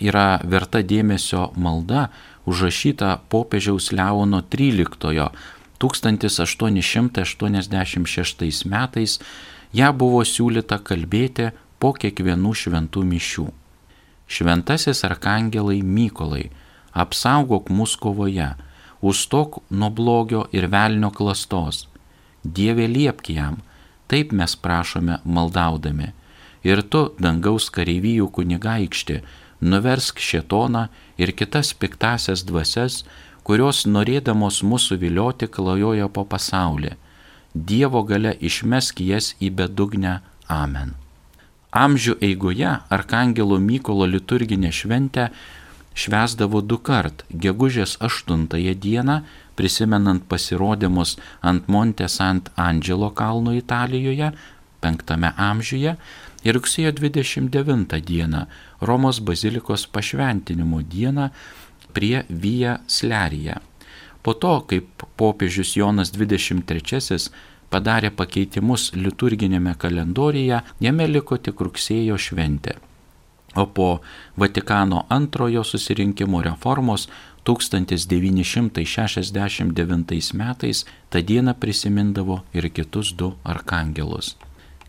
Yra 0.00 0.40
verta 0.44 0.82
dėmesio 0.82 1.52
malda 1.56 2.08
užrašyta 2.46 3.18
popiežiaus 3.30 3.92
Leono 3.92 4.42
XIII 4.42 5.30
1886 5.78 8.64
metais 8.64 9.20
ją 9.72 9.92
buvo 9.96 10.22
siūlyta 10.26 10.78
kalbėti 10.84 11.50
po 11.80 11.92
kiekvienų 11.96 12.52
šventų 12.62 13.04
mišių. 13.08 13.46
Šventasis 14.32 15.02
arkangelai 15.08 15.80
Mykolai, 15.82 16.46
apsaugok 16.92 17.70
mus 17.70 17.96
kovoje, 17.96 18.52
užstok 19.02 19.60
nuo 19.70 19.90
blogio 19.90 20.46
ir 20.52 20.68
velnio 20.72 21.10
klastos. 21.10 21.86
Dieve 22.44 22.86
liepk 22.88 23.32
jam, 23.34 23.60
taip 24.08 24.32
mes 24.32 24.56
prašome 24.56 25.18
maldaudami. 25.24 26.12
Ir 26.62 26.82
tu, 26.86 27.08
dangaus 27.18 27.68
kareivijų 27.74 28.28
kunigaikšti, 28.36 29.20
nuversk 29.62 30.20
šetoną 30.22 30.86
ir 31.18 31.32
kitas 31.34 31.72
piktasias 31.74 32.44
dvasias, 32.46 33.02
kurios 33.42 33.82
norėdamos 33.86 34.62
mūsų 34.62 34.98
vilioti 35.02 35.48
klajoja 35.50 36.08
po 36.08 36.24
pasaulį. 36.24 36.94
Dievo 37.54 38.02
gale 38.08 38.32
išmesk 38.40 39.00
jas 39.04 39.34
į 39.40 39.50
bedugnę. 39.56 40.20
Amen. 40.48 40.94
Amžių 41.72 42.18
eigoje 42.20 42.70
Arkangelo 42.92 43.58
Mykolo 43.60 44.06
liturginę 44.08 44.72
šventę 44.72 45.28
švesdavo 45.94 46.60
du 46.60 46.78
kart- 46.78 47.24
gegužės 47.44 47.96
8 48.00 48.74
dieną, 48.74 49.22
prisimenant 49.56 50.22
pasirodymus 50.28 51.16
ant 51.42 51.68
Monte 51.68 52.08
Sant 52.08 52.50
Angelo 52.56 53.10
kalno 53.10 53.52
Italijoje 53.52 54.32
5 54.80 55.32
amžiuje 55.36 55.96
ir 56.44 56.54
rugsėjo 56.54 56.92
29 56.92 58.00
dieną 58.00 58.46
Romos 58.80 59.20
bazilikos 59.20 59.86
pašventinimo 59.86 60.82
dieną 60.82 61.30
prie 61.92 62.24
Vija 62.28 62.80
Slerija. 62.86 63.60
Po 64.22 64.34
to, 64.34 64.60
kaip 64.70 65.02
popiežius 65.18 65.74
Jonas 65.76 66.12
23 66.14 67.30
padarė 67.72 68.12
pakeitimus 68.14 68.92
liturginėme 68.94 69.74
kalendoriuje, 69.80 70.62
jame 70.80 71.06
liko 71.08 71.36
tik 71.36 71.60
rugsėjo 71.60 72.18
šventė. 72.20 72.76
O 73.56 73.66
po 73.66 74.00
Vatikano 74.36 75.04
antrojo 75.12 75.64
susirinkimo 75.64 76.42
reformos 76.42 77.08
1969 77.44 80.32
metais 80.32 80.86
tą 81.10 81.22
dieną 81.22 81.54
prisimindavo 81.54 82.42
ir 82.54 82.72
kitus 82.72 83.12
du 83.12 83.32
arkangelus. 83.44 84.36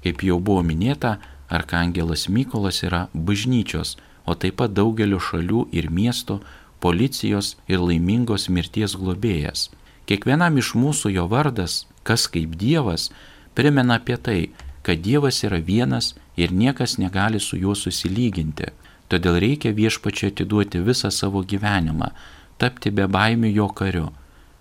Kaip 0.04 0.24
jau 0.24 0.40
buvo 0.40 0.63
minėta, 0.63 1.18
arkangelas 1.50 2.30
Mykolas 2.30 2.84
yra 2.84 3.08
bažnyčios, 3.13 3.98
o 4.25 4.36
taip 4.36 4.56
pat 4.62 4.74
daugelio 4.74 5.20
šalių 5.20 5.68
ir 5.75 5.92
miestų 5.92 6.40
policijos 6.84 7.56
ir 7.72 7.80
laimingos 7.80 8.50
mirties 8.52 8.98
globėjas. 9.00 9.70
Kiekvienam 10.08 10.60
iš 10.60 10.74
mūsų 10.75 11.13
jo 11.16 11.25
vardas, 11.32 11.86
kas 12.04 12.28
kaip 12.28 12.58
Dievas, 12.60 13.08
primena 13.56 14.00
apie 14.02 14.18
tai, 14.20 14.40
kad 14.84 15.00
Dievas 15.00 15.40
yra 15.48 15.62
vienas 15.63 16.13
ir 16.36 16.52
niekas 16.52 16.98
negali 17.00 17.40
su 17.40 17.58
juo 17.58 17.75
susilyginti. 17.75 18.74
Todėl 19.08 19.40
reikia 19.40 19.72
viešpačiai 19.78 20.34
atiduoti 20.34 20.82
visą 20.84 21.12
savo 21.12 21.44
gyvenimą, 21.48 22.12
tapti 22.60 22.92
be 22.92 23.08
baimių 23.08 23.54
jo 23.54 23.70
kariu. 23.70 24.10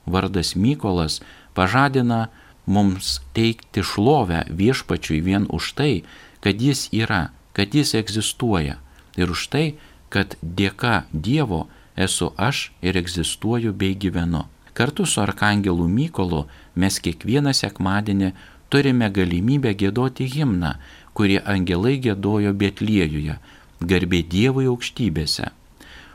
Vardas 0.06 0.54
Mykolas 0.54 1.20
pažadina 1.54 2.28
mums 2.66 3.18
teikti 3.34 3.82
šlovę 3.82 4.44
viešpačiui 4.50 5.20
vien 5.26 5.46
už 5.50 5.72
tai, 5.78 6.02
kad 6.42 6.62
jis 6.62 6.88
yra, 6.92 7.30
kad 7.52 7.74
jis 7.74 7.94
egzistuoja 7.98 8.78
ir 9.16 9.30
už 9.30 9.48
tai, 9.50 9.66
kad 10.12 10.36
dėka 10.42 11.06
Dievo 11.12 11.66
esu 11.96 12.32
aš 12.36 12.70
ir 12.82 12.96
egzistuoju 12.96 13.72
bei 13.72 13.94
gyvenu. 13.94 14.44
Kartu 14.72 15.06
su 15.06 15.20
Arkangelu 15.20 15.88
Mykolu 15.88 16.46
mes 16.74 16.98
kiekvieną 17.04 17.52
sekmadienį 17.52 18.32
turime 18.72 19.10
galimybę 19.12 19.74
gėdoti 19.76 20.28
himną, 20.32 20.76
kurį 21.12 21.42
angelai 21.54 21.98
gėdojo 22.00 22.54
Betliejuje, 22.56 23.36
garbė 23.80 24.22
Dievui 24.34 24.68
aukštybėse. 24.72 25.50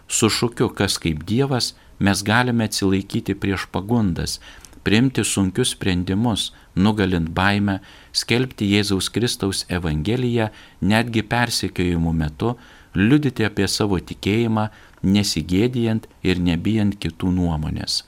Su 0.07 0.29
šūkiu, 0.31 0.71
kas 0.73 0.97
kaip 1.03 1.21
Dievas, 1.29 1.75
mes 1.99 2.23
galime 2.23 2.65
atsilaikyti 2.65 3.35
prieš 3.37 3.67
pagundas, 3.69 4.39
priimti 4.87 5.25
sunkius 5.27 5.75
sprendimus, 5.75 6.51
nugalint 6.75 7.29
baimę, 7.35 7.79
skelbti 8.15 8.69
Jėzaus 8.71 9.11
Kristaus 9.13 9.65
Evangeliją 9.69 10.49
netgi 10.81 11.25
persekiojimų 11.27 12.13
metu, 12.23 12.55
liudyti 12.97 13.45
apie 13.45 13.67
savo 13.69 13.99
tikėjimą, 14.01 14.67
nesigėdijant 15.05 16.07
ir 16.25 16.41
nebijant 16.41 16.97
kitų 16.97 17.29
nuomonės. 17.35 18.01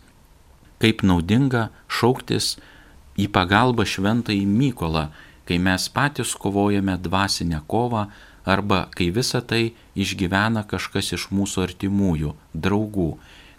Kaip 0.81 1.03
naudinga 1.05 1.69
šauktis 1.91 2.55
į 3.19 3.27
pagalbą 3.35 3.85
šventai 3.85 4.41
Mykolą, 4.47 5.09
kai 5.45 5.59
mes 5.61 5.89
patys 5.93 6.33
kovojame 6.37 6.95
dvasinę 6.97 7.61
kovą 7.67 8.07
arba 8.45 8.87
kai 8.95 9.09
visa 9.13 9.41
tai 9.41 9.73
išgyvena 9.97 10.63
kažkas 10.69 11.13
iš 11.17 11.27
mūsų 11.35 11.65
artimųjų, 11.67 12.33
draugų, 12.53 13.11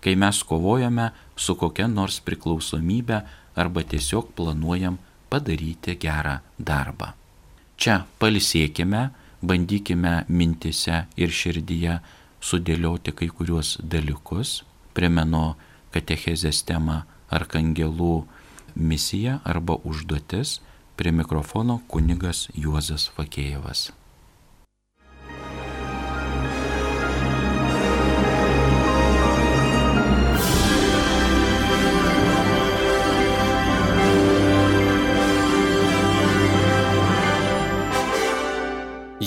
kai 0.03 0.17
mes 0.17 0.43
kovojame 0.47 1.11
su 1.37 1.55
kokia 1.61 1.87
nors 1.91 2.19
priklausomybė 2.25 3.21
arba 3.61 3.85
tiesiog 3.85 4.33
planuojam 4.37 4.99
padaryti 5.31 5.97
gerą 6.01 6.41
darbą. 6.59 7.13
Čia 7.81 8.03
palisėkime, 8.21 9.09
bandykime 9.43 10.25
mintise 10.29 11.05
ir 11.17 11.33
širdyje 11.33 11.99
sudėlioti 12.41 13.15
kai 13.17 13.29
kuriuos 13.29 13.77
dalykus. 13.83 14.61
Primenu 14.97 15.55
katechezės 15.95 16.65
temą 16.67 17.03
arkangelų 17.31 18.25
misija 18.75 19.41
arba 19.45 19.79
užduotis. 19.85 20.59
Prie 20.97 21.15
mikrofono 21.17 21.81
kunigas 21.89 22.49
Juozas 22.53 23.09
Fakėjevas. 23.17 23.89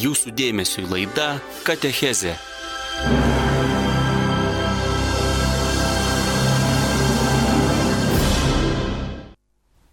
Jūsų 0.04 0.34
dėmesio 0.36 0.82
laida 0.90 1.38
Katecheze 1.64 2.34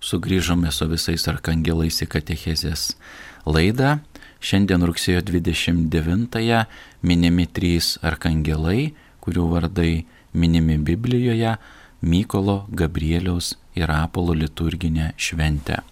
Sugrįžome 0.03 0.73
su 0.75 0.89
visais 0.91 1.29
arkangelais 1.31 2.01
į 2.03 2.09
Katechezės 2.11 2.89
laidą. 3.47 4.01
Šiandien 4.43 4.83
rugsėjo 4.89 5.21
29-ąją 5.29 6.65
minimi 7.07 7.47
trys 7.47 7.93
arkangelai, 8.03 8.97
kurių 9.23 9.47
vardai 9.53 9.93
minimi 10.35 10.81
Biblijoje- 10.91 11.55
Mykolo, 12.11 12.65
Gabrieliaus 12.73 13.55
ir 13.79 13.95
Apolo 13.95 14.35
liturginė 14.35 15.13
šventė. 15.15 15.85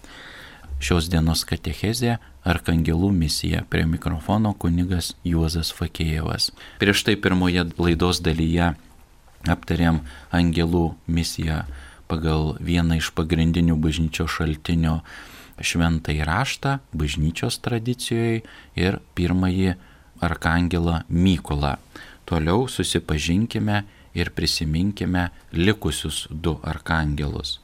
Šios 0.78 1.08
dienos 1.10 1.42
katechezė 1.42 2.18
Arkangelų 2.48 3.10
misija 3.12 3.64
prie 3.68 3.84
mikrofono 3.84 4.54
kunigas 4.56 5.12
Juozas 5.26 5.68
Fakėjevas. 5.76 6.48
Prieš 6.80 7.04
tai 7.04 7.18
pirmoje 7.20 7.66
laidos 7.76 8.22
dalyje 8.24 8.70
aptarėm 9.52 10.00
angelų 10.32 10.94
misiją 11.06 11.66
pagal 12.08 12.54
vieną 12.64 13.02
iš 13.02 13.12
pagrindinių 13.18 13.76
bažnyčios 13.84 14.32
šaltinių 14.38 14.96
šventąjį 15.60 16.24
raštą 16.24 16.78
bažnyčios 16.96 17.60
tradicijoje 17.60 18.40
ir 18.80 19.00
pirmąjį 19.18 19.76
arkangelą 20.24 21.02
Mykolą. 21.08 21.76
Toliau 22.28 22.64
susipažinkime 22.68 23.82
ir 24.16 24.32
prisiminkime 24.32 25.28
likusius 25.52 26.26
du 26.30 26.58
arkangelus. 26.62 27.58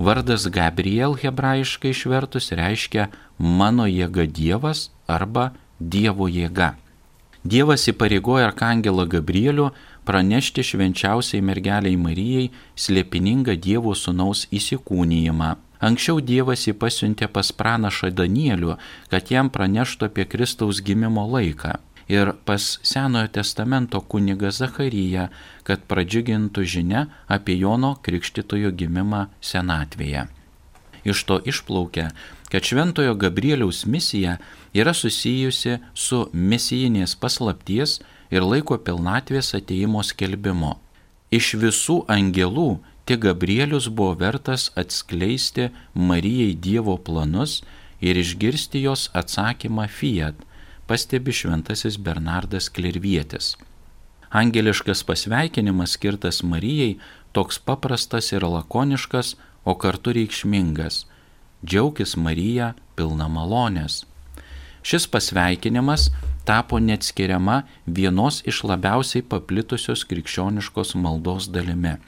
Vardas 0.00 0.48
Gabriel 0.48 1.12
hebrajiškai 1.12 1.90
išvertus 1.92 2.46
reiškia 2.56 3.10
mano 3.36 3.84
jėga 3.84 4.24
Dievas 4.38 4.86
arba 5.04 5.50
Dievo 5.76 6.24
jėga. 6.24 6.70
Dievas 7.44 7.84
įpareigoja 7.92 8.46
arkangelą 8.48 9.04
Gabrielių 9.14 9.66
pranešti 10.08 10.64
švenčiausiai 10.70 11.44
mergeliai 11.44 12.00
Marijai 12.00 12.46
slėpiningą 12.80 13.58
Dievo 13.60 13.92
sūnaus 13.92 14.46
įsikūnyjimą. 14.48 15.50
Anksčiau 15.84 16.24
Dievas 16.24 16.64
jį 16.64 16.78
pasiuntė 16.80 17.28
pas 17.36 17.52
pranašą 17.60 18.08
Danielių, 18.16 18.78
kad 19.12 19.28
jam 19.28 19.52
praneštų 19.52 20.08
apie 20.08 20.24
Kristaus 20.24 20.80
gimimo 20.80 21.28
laiką. 21.28 21.76
Ir 22.10 22.32
pas 22.44 22.64
Senojo 22.82 23.28
testamento 23.30 24.00
kuniga 24.02 24.50
Zacharyje, 24.50 25.28
kad 25.62 25.84
pradžiugintų 25.86 26.64
žinia 26.66 27.04
apie 27.30 27.54
Jono 27.60 27.92
Krikštitojo 28.02 28.72
gimimą 28.74 29.28
senatvėje. 29.38 30.24
Iš 31.06 31.22
to 31.28 31.38
išplaukia, 31.46 32.10
kad 32.50 32.66
Šventojo 32.66 33.14
Gabrieliaus 33.14 33.84
misija 33.86 34.40
yra 34.74 34.90
susijusi 34.94 35.78
su 35.94 36.26
misijinės 36.34 37.14
paslapties 37.14 38.00
ir 38.34 38.42
laiko 38.42 38.78
pilnatvės 38.82 39.54
ateimo 39.54 40.02
skelbimo. 40.02 40.80
Iš 41.30 41.54
visų 41.62 42.00
angelų 42.10 42.80
tik 43.06 43.22
Gabrielius 43.22 43.86
buvo 43.86 44.18
vertas 44.18 44.72
atskleisti 44.74 45.70
Marijai 45.94 46.58
Dievo 46.58 46.98
planus 46.98 47.60
ir 48.02 48.18
išgirsti 48.18 48.82
jos 48.82 49.08
atsakymą 49.14 49.86
Fiat, 49.86 50.34
pastebi 50.90 51.30
šventasis 51.30 52.00
Bernardas 52.02 52.66
Klervietis. 52.68 53.52
Angeliškas 54.30 55.04
pasveikinimas 55.06 55.94
skirtas 55.94 56.42
Marijai 56.42 56.96
toks 57.32 57.58
paprastas 57.62 58.32
ir 58.32 58.42
lakoniškas, 58.42 59.36
o 59.64 59.74
kartu 59.78 60.12
reikšmingas. 60.16 61.04
Džiaugis 61.62 62.16
Marija 62.16 62.72
pilna 62.96 63.28
malonės. 63.30 64.02
Šis 64.82 65.06
pasveikinimas 65.12 66.08
tapo 66.48 66.80
neatskiriama 66.82 67.62
vienos 67.86 68.40
iš 68.50 68.64
labiausiai 68.64 69.22
paplitusios 69.22 70.02
krikščioniškos 70.10 70.96
maldos 70.98 71.50
dalimi. 71.54 71.98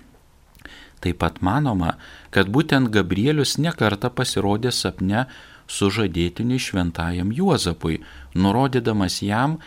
Taip 1.03 1.23
pat 1.23 1.39
manoma, 1.43 1.97
kad 2.31 2.51
būtent 2.51 2.91
Gabrielius 2.95 3.59
nekarta 3.63 4.11
pasirodė 4.11 4.75
sapne 4.75 5.27
sužadėtiniui 5.69 6.61
šventajam 6.61 7.33
Juozapui, 7.33 8.01
nurodydamas 8.35 9.21
jam, 9.23 9.59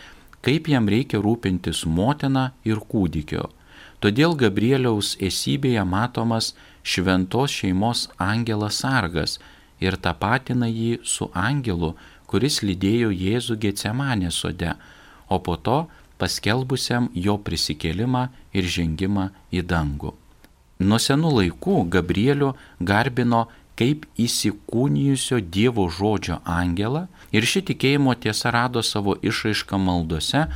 kaip 0.42 0.68
jam 0.70 0.88
reikia 0.88 1.20
rūpintis 1.22 1.84
motina 1.86 2.52
ir 2.64 2.82
kūdikio. 2.92 3.48
Todėl 4.00 4.36
Gabrieliaus 4.38 5.14
esybėje 5.24 5.82
matomas 5.88 6.52
šventos 6.84 7.54
šeimos 7.58 8.06
angelas 8.20 8.82
sargas 8.82 9.38
ir 9.80 9.96
tapatina 9.96 10.68
jį 10.68 11.00
su 11.04 11.30
angelu, 11.34 11.94
kuris 12.26 12.60
lydėjo 12.62 13.10
Jėzų 13.14 13.56
Getsemanė 13.62 14.30
sode, 14.34 14.74
o 15.28 15.38
po 15.40 15.56
to 15.56 15.78
paskelbusiam 16.20 17.08
jo 17.14 17.36
prisikėlimą 17.48 18.28
ir 18.56 18.68
žengimą 18.76 19.30
į 19.52 19.64
dangų. 19.72 20.14
Nuo 20.86 20.98
senų 21.00 21.32
laikų 21.40 21.76
Gabrielių 21.92 22.52
garbino 22.80 23.46
kaip 23.76 24.06
įsikūnijusio 24.20 25.42
Dievo 25.52 25.86
žodžio 25.92 26.40
angelą 26.48 27.06
ir 27.36 27.44
ši 27.44 27.62
tikėjimo 27.70 28.16
tiesa 28.20 28.52
rado 28.54 28.82
savo 28.82 29.16
išraišką 29.20 29.78
maldose, 29.80 30.46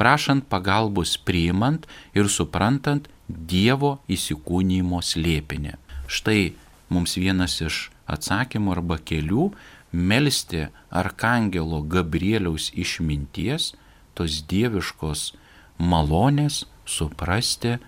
prašant 0.00 0.46
pagalbos 0.48 1.16
priimant 1.28 1.84
ir 2.16 2.30
suprantant 2.32 3.08
Dievo 3.28 3.98
įsikūnymo 4.10 5.02
slėpinį. 5.04 5.76
Štai 6.10 6.54
mums 6.90 7.14
vienas 7.20 7.60
iš 7.62 7.90
atsakymų 8.10 8.74
arba 8.78 8.98
kelių 8.98 9.50
melstį 9.92 10.66
arkangelo 10.90 11.82
Gabrieliaus 11.82 12.70
išminties, 12.74 13.74
tos 14.14 14.42
dieviškos 14.50 15.30
malonės 15.78 16.64
suprasti 16.86 17.78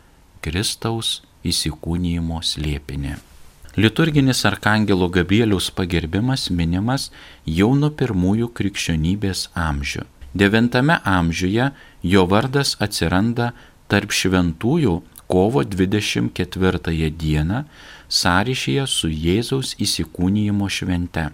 Kristaus 0.45 1.21
įsikūnymo 1.47 2.41
slėpinį. 2.47 3.32
Liturginis 3.77 4.45
arkangelo 4.45 5.09
Gabrieliaus 5.09 5.71
pagerbimas 5.71 6.51
minimas 6.51 7.07
jau 7.49 7.71
nuo 7.73 7.89
pirmųjų 7.89 8.51
krikščionybės 8.53 9.47
amžių. 9.57 10.05
Devintame 10.37 10.99
amžiuje 11.09 11.71
jo 12.05 12.27
vardas 12.29 12.75
atsiranda 12.85 13.55
tarp 13.89 14.13
šventųjų 14.13 14.99
kovo 15.25 15.65
24 15.65 17.09
dieną 17.17 17.65
sąryšyje 18.13 18.87
su 18.87 19.09
Jėzaus 19.09 19.73
įsikūnyjimo 19.81 20.69
švente. 20.69 21.31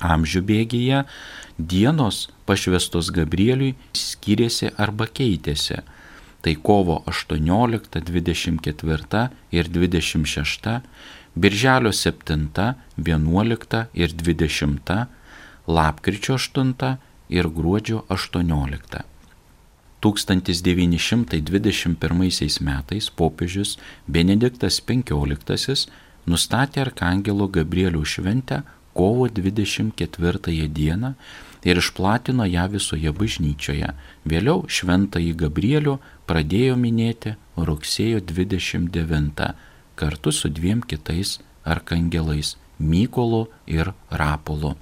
Amžių 0.00 0.40
bėgyje 0.48 1.04
dienos 1.58 2.30
pašvestos 2.48 3.12
Gabrieliui 3.12 3.74
skyrėsi 3.92 4.72
arba 4.80 5.04
keitėsi. 5.04 5.82
Tai 6.40 6.54
kovo 6.64 7.02
18, 7.04 8.00
24 8.00 9.28
ir 9.52 9.68
26, 9.68 10.80
birželio 11.34 11.92
7, 11.92 12.74
11 12.96 13.86
ir 13.94 14.12
20, 14.12 15.06
lapkričio 15.66 16.34
8 16.34 16.96
ir 17.28 17.48
gruodžio 17.48 18.04
18. 18.08 19.02
1921 20.00 22.60
metais 22.60 23.10
popiežius 23.10 23.78
Benediktas 24.06 24.80
XV 24.80 25.74
nustatė 26.26 26.80
Arkangelo 26.86 27.48
Gabrielių 27.48 28.04
šventę 28.04 28.62
kovo 28.96 29.28
24 29.28 30.68
dieną 30.68 31.14
ir 31.64 31.76
išplatino 31.76 32.44
ją 32.48 32.68
visoje 32.72 33.12
bažnyčioje. 33.12 33.92
Vėliau 34.24 34.64
šventąjį 34.68 35.34
Gabrielių 35.44 35.98
pradėjo 36.26 36.76
minėti 36.80 37.36
rugsėjo 37.56 38.20
29 38.24 39.54
kartu 40.00 40.32
su 40.32 40.48
dviem 40.48 40.80
kitais 40.80 41.40
arkangelais- 41.64 42.56
Mykolu 42.90 43.48
ir 43.66 43.92
Rapolu. 44.10 44.76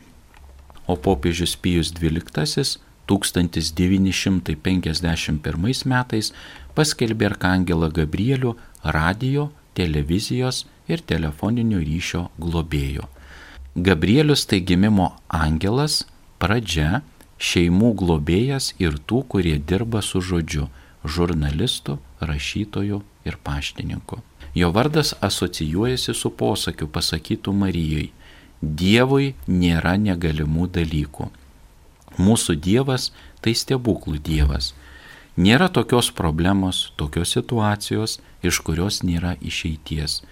O 0.86 0.96
popiežius 0.96 1.56
Pijus 1.56 1.92
XII 1.92 2.78
1951 3.08 5.84
metais 5.84 6.32
paskelbė 6.76 7.24
Arkangelą 7.32 7.88
Gabrielių 7.98 8.54
radio, 8.84 9.50
televizijos 9.74 10.66
ir 10.88 11.00
telefoninio 11.00 11.78
ryšio 11.82 12.28
globėjo. 12.38 13.04
Gabrielius 13.76 14.46
tai 14.46 14.60
gimimo 14.60 15.12
angelas, 15.28 16.04
pradžia, 16.38 17.02
šeimų 17.38 17.94
globėjas 17.98 18.74
ir 18.82 18.98
tų, 19.06 19.22
kurie 19.30 19.58
dirba 19.58 20.02
su 20.02 20.20
žodžiu- 20.20 20.68
žurnalistų, 21.14 21.98
rašytojų 22.20 23.02
ir 23.28 23.38
paštininkų. 23.44 24.20
Jo 24.58 24.72
vardas 24.74 25.14
asocijuojasi 25.22 26.14
su 26.14 26.30
posakiu 26.30 26.88
pasakytų 26.88 27.52
Marijai- 27.52 28.10
Dievui 28.82 29.34
nėra 29.46 29.94
negalimų 30.00 30.66
dalykų. 30.76 31.28
Mūsų 32.18 32.56
Dievas 32.58 33.12
tai 33.40 33.54
stebuklų 33.54 34.18
Dievas. 34.18 34.74
Nėra 35.38 35.68
tokios 35.70 36.10
problemos, 36.10 36.90
tokios 36.96 37.30
situacijos, 37.36 38.18
iš 38.42 38.58
kurios 38.66 39.02
nėra 39.06 39.36
išeities. 39.38 40.22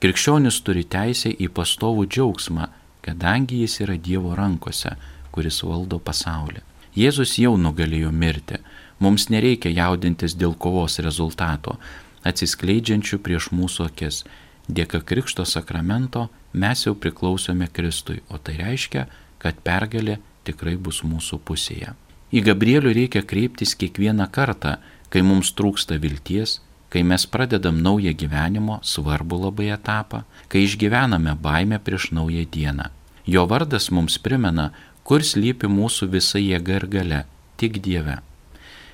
Krikščionis 0.00 0.60
turi 0.64 0.84
teisę 0.84 1.30
į 1.32 1.48
pastovų 1.56 2.06
džiaugsmą, 2.08 2.68
kadangi 3.00 3.62
jis 3.62 3.80
yra 3.80 3.96
Dievo 3.96 4.34
rankose, 4.36 4.96
kuris 5.32 5.62
valdo 5.64 5.98
pasaulį. 5.98 6.60
Jėzus 6.96 7.38
jau 7.38 7.54
nugalėjo 7.56 8.10
mirti. 8.12 8.58
Mums 9.00 9.28
nereikia 9.32 9.70
jaudintis 9.72 10.34
dėl 10.36 10.52
kovos 10.58 10.98
rezultato, 11.00 11.78
atsiskleidžiančių 12.26 13.18
prieš 13.24 13.50
mūsų 13.54 13.86
akis. 13.90 14.22
Dėka 14.70 15.00
Krikšto 15.02 15.44
sakramento 15.48 16.28
mes 16.52 16.84
jau 16.86 16.94
priklausome 16.94 17.68
Kristui, 17.72 18.20
o 18.28 18.38
tai 18.38 18.58
reiškia, 18.60 19.06
kad 19.42 19.58
pergalė 19.64 20.20
tikrai 20.44 20.76
bus 20.76 21.02
mūsų 21.06 21.40
pusėje. 21.44 21.94
Į 22.30 22.44
Gabrielių 22.46 22.92
reikia 22.94 23.24
kreiptis 23.26 23.74
kiekvieną 23.74 24.28
kartą, 24.30 24.76
kai 25.10 25.22
mums 25.26 25.50
trūksta 25.58 25.98
vilties, 25.98 26.60
kai 26.90 27.02
mes 27.06 27.26
pradedam 27.26 27.80
naują 27.82 28.12
gyvenimo 28.14 28.78
svarbu 28.82 29.40
labai 29.46 29.70
etapą, 29.74 30.22
kai 30.50 30.64
išgyvename 30.66 31.34
baimę 31.42 31.80
prieš 31.82 32.10
naują 32.14 32.46
dieną. 32.46 32.90
Jo 33.26 33.46
vardas 33.50 33.90
mums 33.90 34.18
primena, 34.18 34.70
kur 35.04 35.22
slypi 35.26 35.70
mūsų 35.70 36.10
visa 36.14 36.38
jėga 36.38 36.80
ir 36.80 36.86
gale- 36.86 37.20
tik 37.58 37.82
Dieve. 37.82 38.18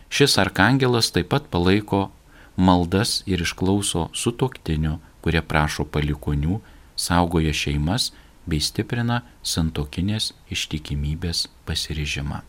Šis 0.09 0.39
arkangelas 0.39 1.11
taip 1.11 1.29
pat 1.29 1.51
palaiko 1.51 2.11
maldas 2.57 3.21
ir 3.27 3.43
išklauso 3.45 4.09
sutoktinių, 4.17 4.97
kurie 5.25 5.43
prašo 5.43 5.85
palikonių, 5.85 6.61
saugoja 6.97 7.53
šeimas 7.53 8.13
bei 8.47 8.61
stiprina 8.63 9.23
santokinės 9.43 10.33
ištikimybės 10.53 11.47
pasiryžimą. 11.67 12.43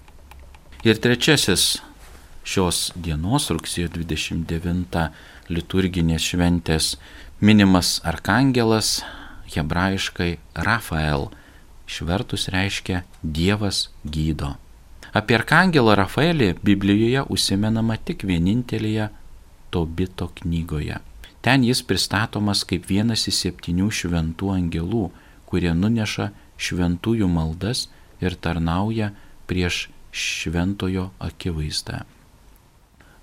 Ir 0.86 1.02
trečiasis 1.02 1.80
šios 2.48 2.92
dienos 2.96 3.50
rugsėjo 3.52 3.90
29 3.98 5.10
liturginės 5.50 6.30
šventės 6.32 6.94
minimas 7.42 7.98
arkangelas 8.08 9.02
hebrajiškai 9.52 10.38
Rafael 10.68 11.30
Išvertus 11.88 12.50
reiškia 12.52 13.04
Dievas 13.24 13.88
gydo. 14.04 14.58
Apie 15.16 15.38
Arkangelą 15.40 15.96
Rafaelį 15.96 16.58
Biblijoje 16.60 17.24
užsimenama 17.32 17.96
tik 18.04 18.26
vienintelėje 18.28 19.08
Tobito 19.70 20.30
knygoje. 20.42 20.98
Ten 21.42 21.64
jis 21.64 21.84
pristatomas 21.84 22.64
kaip 22.68 22.88
vienas 22.90 23.28
iš 23.32 23.38
septynių 23.44 23.88
šventų 24.00 24.52
angelų, 24.56 25.06
kurie 25.48 25.72
nuneša 25.74 26.32
šventųjų 26.58 27.30
maldas 27.32 27.88
ir 28.24 28.36
tarnauja 28.36 29.12
prieš 29.48 29.88
šventojo 30.12 31.10
akivaizdą. 31.20 32.02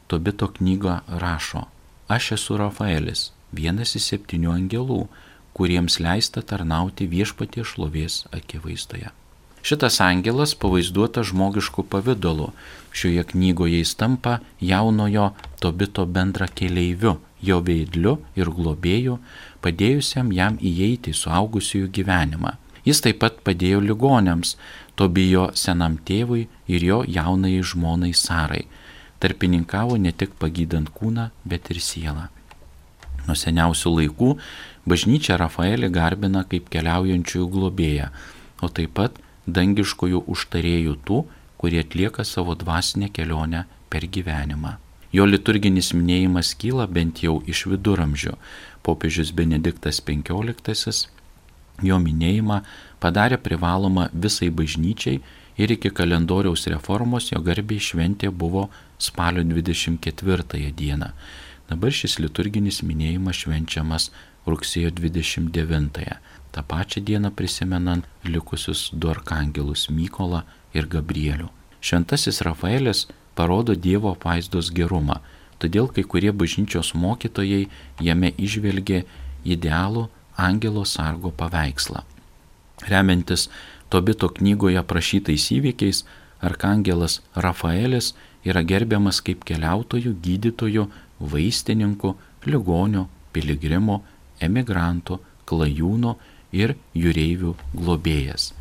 Tobito 0.06 0.48
knyga 0.58 1.00
rašo, 1.08 1.66
aš 2.08 2.32
esu 2.38 2.56
Rafaelis, 2.60 3.32
vienas 3.52 3.96
iš 3.98 4.08
septynių 4.12 4.52
angelų, 4.54 5.02
kuriems 5.56 5.98
leista 6.02 6.42
tarnauti 6.42 7.08
viešpatie 7.10 7.64
šlovės 7.66 8.24
akivaizdoje. 8.34 9.10
Šitas 9.64 10.00
angelas 10.04 10.52
pavaizduotas 10.54 11.30
žmogišku 11.30 11.82
pavydalu. 11.88 12.50
Šioje 12.92 13.22
knygoje 13.24 13.78
jis 13.78 13.94
tampa 13.94 14.38
jaunojo 14.60 15.30
Tobito 15.60 16.04
bendra 16.06 16.46
keleiviu, 16.46 17.14
jo 17.40 17.62
veidliu 17.64 18.18
ir 18.36 18.50
globėju, 18.52 19.16
padėjusiam 19.64 20.34
jam 20.36 20.60
įeiti 20.60 21.14
į 21.14 21.18
suaugusiųjų 21.22 21.88
gyvenimą. 21.96 22.52
Jis 22.84 23.00
taip 23.00 23.22
pat 23.24 23.40
padėjo 23.40 23.80
ligonėms, 23.80 24.58
Tobijo 25.00 25.48
senam 25.56 25.96
tėvui 25.96 26.44
ir 26.68 26.84
jo 26.84 27.00
jaunai 27.08 27.56
žmonai 27.64 28.12
Sarai. 28.12 28.66
Tarpininkavo 29.18 29.96
ne 29.96 30.12
tik 30.12 30.36
pagydant 30.36 30.92
kūną, 30.92 31.30
bet 31.48 31.72
ir 31.72 31.80
sielą. 31.80 32.28
Nuo 33.24 33.32
seniausių 33.32 33.96
laikų 33.98 34.34
bažnyčia 34.84 35.40
Rafaelį 35.40 35.88
garbina 35.88 36.44
kaip 36.44 36.68
keliaujančiųjų 36.68 37.52
globėją, 37.56 38.12
o 38.60 38.68
taip 38.68 38.92
pat 39.00 39.24
dangiškojų 39.46 40.24
užtarėjų 40.30 40.96
tų, 41.06 41.24
kurie 41.58 41.80
atlieka 41.84 42.24
savo 42.24 42.54
dvasinę 42.54 43.10
kelionę 43.12 43.64
per 43.90 44.06
gyvenimą. 44.06 44.76
Jo 45.14 45.26
liturginis 45.28 45.92
minėjimas 45.94 46.54
kyla 46.58 46.88
bent 46.90 47.22
jau 47.22 47.38
iš 47.46 47.66
viduramžių. 47.70 48.34
Popiežius 48.82 49.30
Benediktas 49.32 50.00
XV 50.02 51.06
jo 51.82 51.98
minėjimą 51.98 52.60
padarė 53.02 53.38
privalomą 53.42 54.08
visai 54.12 54.50
bažnyčiai 54.50 55.20
ir 55.56 55.70
iki 55.70 55.90
kalendoriaus 55.90 56.66
reformos 56.70 57.30
jo 57.32 57.40
garbiai 57.46 57.80
šventė 57.80 58.30
buvo 58.30 58.68
spalio 58.98 59.42
24 59.46 60.70
dieną. 60.76 61.10
Dabar 61.70 61.94
šis 61.94 62.18
liturginis 62.20 62.82
minėjimas 62.84 63.44
švenčiamas 63.44 64.10
rugsėjo 64.46 64.90
29-ąją, 64.98 66.18
tą 66.54 66.62
pačią 66.62 67.02
dieną 67.08 67.30
prisimenant 67.38 68.06
likusius 68.24 68.90
du 68.92 69.10
arkangelus 69.10 69.88
Mykolą 69.90 70.42
ir 70.74 70.86
Gabrielių. 70.94 71.48
Šventasis 71.84 72.40
Rafaelis 72.46 73.06
parodo 73.34 73.74
Dievo 73.74 74.12
apvaizdos 74.14 74.70
gerumą, 74.78 75.18
todėl 75.58 75.90
kai 75.94 76.04
kurie 76.10 76.32
bažnyčios 76.32 76.94
mokytojai 76.94 77.66
jame 78.00 78.30
išvelgė 78.38 79.02
idealų 79.44 80.08
angelo 80.48 80.84
sargo 80.84 81.30
paveikslą. 81.30 82.04
Remiantis 82.90 83.48
Tobito 83.92 84.28
knygoje 84.28 84.78
aprašytais 84.80 85.44
įvykiais, 85.54 86.00
arkangelas 86.42 87.20
Rafaelis 87.36 88.14
yra 88.48 88.62
gerbiamas 88.66 89.20
kaip 89.22 89.44
keliautojų, 89.46 90.14
gydytojų, 90.24 90.86
vaistininkų, 91.20 92.10
ligonio, 92.50 93.04
piligrimo, 93.32 94.00
emigrantų, 94.42 95.20
klajūno 95.46 96.16
ir 96.62 96.76
jūreivių 96.94 97.54
globėjas. 97.74 98.52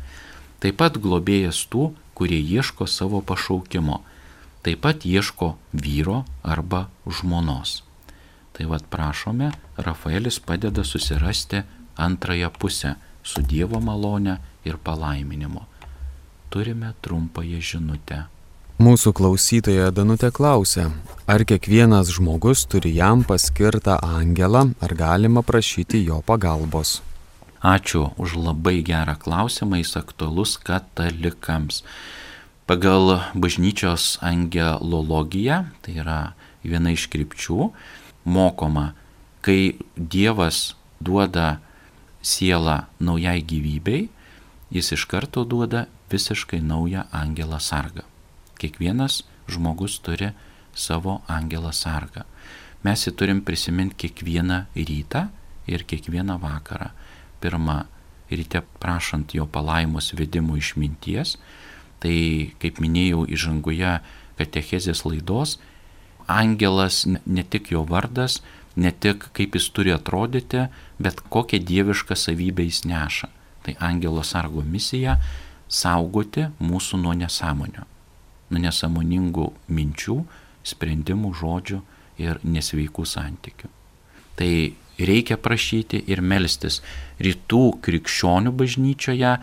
Taip 0.62 0.80
pat 0.80 0.98
globėjas 0.98 1.64
tų, 1.70 1.92
kurie 2.18 2.40
ieško 2.40 2.86
savo 2.90 3.20
pašaukimo, 3.20 4.00
taip 4.64 4.82
pat 4.86 5.06
ieško 5.06 5.54
vyro 5.72 6.22
arba 6.42 6.88
žmonos. 7.06 7.82
Tai 8.54 8.66
vad 8.70 8.86
prašome, 8.90 9.50
Rafaelis 9.76 10.38
padeda 10.38 10.84
susirasti 10.84 11.62
antrąją 11.96 12.50
pusę 12.50 12.94
su 13.22 13.42
Dievo 13.42 13.80
malone 13.80 14.38
ir 14.64 14.78
palaiminimu. 14.78 15.62
Turime 16.50 16.92
trumpąją 17.02 17.60
žinutę. 17.60 18.24
Mūsų 18.78 19.12
klausytoja 19.14 19.90
Danutė 19.94 20.32
klausia, 20.34 20.88
ar 21.30 21.44
kiekvienas 21.46 22.10
žmogus 22.16 22.64
turi 22.66 22.90
jam 22.96 23.22
paskirtą 23.22 24.00
angelą, 24.02 24.72
ar 24.82 24.94
galima 24.98 25.42
prašyti 25.46 26.02
jo 26.08 26.22
pagalbos. 26.26 26.98
Ačiū 27.64 28.12
už 28.20 28.36
labai 28.36 28.84
gerą 28.84 29.16
klausimą, 29.16 29.80
jis 29.80 29.96
aktualus 29.96 30.60
katalikams. 30.60 31.80
Pagal 32.68 33.24
bažnyčios 33.32 34.20
angelologiją, 34.20 35.72
tai 35.80 35.96
yra 35.96 36.36
viena 36.60 36.92
iš 36.92 37.08
krypčių, 37.08 37.72
mokoma, 38.28 38.92
kai 39.40 39.80
Dievas 39.96 40.76
duoda 41.00 41.56
sielą 42.20 42.84
naujai 43.00 43.40
gyvybei, 43.40 44.10
jis 44.68 44.92
iš 44.92 45.08
karto 45.08 45.44
duoda 45.48 45.86
visiškai 46.12 46.60
naują 46.60 47.08
angelą 47.16 47.60
sargą. 47.64 48.04
Kiekvienas 48.60 49.22
žmogus 49.48 49.96
turi 50.04 50.34
savo 50.76 51.22
angelą 51.32 51.72
sargą. 51.72 52.28
Mes 52.84 53.08
jį 53.08 53.16
turim 53.16 53.40
prisiminti 53.40 54.04
kiekvieną 54.04 54.66
rytą 54.76 55.28
ir 55.64 55.88
kiekvieną 55.88 56.36
vakarą. 56.44 56.92
Pirmą 57.44 57.82
ryte 58.32 58.62
prašant 58.80 59.34
jo 59.36 59.44
palaimos 59.44 60.14
vedimų 60.16 60.56
išminties, 60.62 61.36
tai 62.00 62.16
kaip 62.62 62.80
minėjau 62.80 63.26
įžangoje 63.36 63.98
katechezės 64.38 65.04
laidos, 65.04 65.58
angelas 66.26 67.04
ne 67.06 67.44
tik 67.44 67.70
jo 67.74 67.84
vardas, 67.88 68.40
ne 68.76 68.90
tik 68.90 69.28
kaip 69.36 69.54
jis 69.54 69.68
turi 69.76 69.92
atrodyti, 69.94 70.66
bet 70.98 71.20
kokią 71.30 71.60
dievišką 71.68 72.16
savybę 72.18 72.64
jis 72.66 72.84
neša. 72.88 73.28
Tai 73.64 73.76
angelo 73.80 74.22
sargo 74.24 74.62
misija- 74.62 75.18
saugoti 75.80 76.48
mūsų 76.60 77.00
nuo 77.00 77.12
nesąmonio, 77.12 77.84
nuo 78.50 78.60
nesąmoningų 78.60 79.52
minčių, 79.68 80.24
sprendimų, 80.64 81.32
žodžių 81.40 81.80
ir 82.18 82.40
nesveikų 82.44 83.04
santykių. 83.04 83.68
Tai 84.36 84.74
reikia 84.98 85.38
prašyti 85.40 86.02
ir 86.10 86.22
melstis. 86.22 86.80
Rytų 87.22 87.64
krikščionių 87.84 88.54
bažnyčioje 88.58 89.36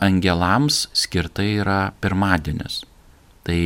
angelams 0.00 0.86
skirtai 0.96 1.50
yra 1.60 1.80
pirmadienis. 2.00 2.82
Tai 3.44 3.62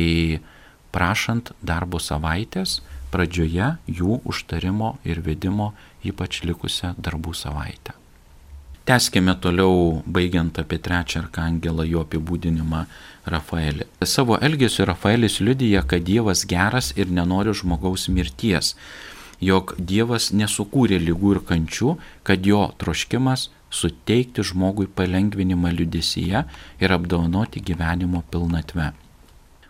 prašant 0.95 1.51
darbo 1.63 1.99
savaitės 1.99 2.79
pradžioje 3.11 3.75
jų 3.87 4.21
užtarimo 4.27 4.95
ir 5.07 5.21
vedimo 5.23 5.73
ypač 6.05 6.43
likusią 6.47 6.95
darbų 6.99 7.35
savaitę. 7.35 7.95
Teskime 8.85 9.33
toliau, 9.41 10.03
baigiant 10.05 10.59
apie 10.61 10.77
trečią 10.77 11.23
arkangelą, 11.23 11.87
jo 11.89 12.03
apibūdinimą 12.05 12.83
Rafaelį. 13.33 13.87
Savo 14.05 14.37
elgesiu 14.37 14.85
Rafaelis 14.85 15.39
liudyja, 15.41 15.81
kad 15.89 16.05
Dievas 16.05 16.43
geras 16.45 16.91
ir 16.93 17.09
nenori 17.09 17.55
žmogaus 17.57 18.05
mirties, 18.13 18.75
jog 19.41 19.75
Dievas 19.77 20.31
nesukūrė 20.33 20.99
lygų 21.01 21.35
ir 21.35 21.41
kančių, 21.49 21.95
kad 22.23 22.45
jo 22.45 22.67
troškimas 22.81 23.49
suteikti 23.69 24.43
žmogui 24.43 24.87
palengvinimą 24.87 25.71
liudesyje 25.75 26.45
ir 26.79 26.95
apdovanoti 26.95 27.61
gyvenimo 27.61 28.23
pilnatve. 28.31 28.93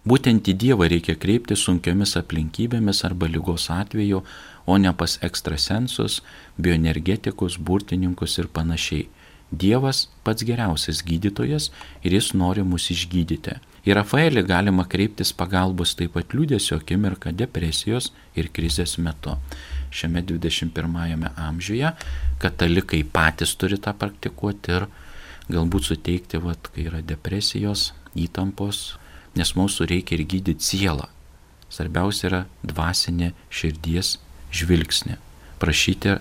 Būtent 0.05 0.45
į 0.45 0.53
Dievą 0.61 0.85
reikia 0.91 1.15
kreipti 1.17 1.55
sunkiomis 1.57 2.13
aplinkybėmis 2.19 3.01
arba 3.07 3.25
lygos 3.25 3.71
atveju, 3.73 4.21
o 4.69 4.77
ne 4.77 4.91
pas 4.93 5.17
ekstrasensus, 5.25 6.19
bioenergetikus, 6.61 7.57
burtininkus 7.57 8.37
ir 8.37 8.51
panašiai. 8.53 9.07
Dievas 9.49 10.07
pats 10.25 10.45
geriausias 10.45 11.01
gydytojas 11.05 11.71
ir 12.03 12.13
jis 12.17 12.33
nori 12.37 12.61
mus 12.65 12.91
išgydyti. 12.93 13.57
Į 13.85 13.93
Rafaelį 13.93 14.41
galima 14.49 14.87
kreiptis 14.89 15.29
pagalbos 15.37 15.93
taip 15.97 16.15
pat 16.15 16.33
liūdėsio 16.33 16.79
akimirką 16.79 17.35
depresijos 17.37 18.09
ir 18.33 18.49
krizės 18.49 18.97
metu. 18.97 19.35
Šiame 19.93 20.23
21-ame 20.25 21.29
amžiuje 21.37 21.91
katalikai 22.41 23.03
patys 23.05 23.53
turi 23.61 23.77
tą 23.77 23.93
praktikuoti 23.93 24.73
ir 24.73 24.87
galbūt 25.53 25.91
suteikti, 25.91 26.41
vat, 26.41 26.71
kai 26.73 26.87
yra 26.89 27.03
depresijos, 27.05 27.91
įtampos, 28.17 28.95
nes 29.37 29.53
mūsų 29.53 29.85
reikia 29.91 30.17
ir 30.17 30.25
gydyti 30.33 30.65
sielą. 30.65 31.05
Svarbiausia 31.69 32.27
yra 32.29 32.39
dvasinė 32.65 33.33
širdies 33.53 34.15
žvilgsnė. 34.55 35.19
Prašyti 35.61 36.17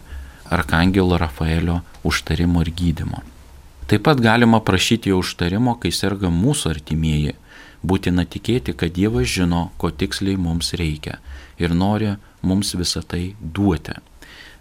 Arkangelo 0.53 1.16
Rafaelio 1.18 1.81
užtarimo 2.05 2.61
ir 2.61 2.74
gydimo. 2.77 3.22
Taip 3.88 4.05
pat 4.05 4.20
galima 4.20 4.61
prašyti 4.64 5.12
jo 5.12 5.22
užtarimo, 5.24 5.79
kai 5.81 5.92
serga 5.92 6.29
mūsų 6.33 6.70
artimieji. 6.74 7.35
Būtina 7.85 8.25
tikėti, 8.25 8.73
kad 8.73 8.94
Dievas 8.97 9.29
žino, 9.29 9.68
ko 9.77 9.90
tiksliai 9.92 10.40
mums 10.40 10.73
reikia 10.81 11.18
ir 11.61 11.75
nori 11.77 12.14
mums 12.42 12.73
visą 12.75 13.03
tai 13.05 13.35
duoti. 13.40 13.99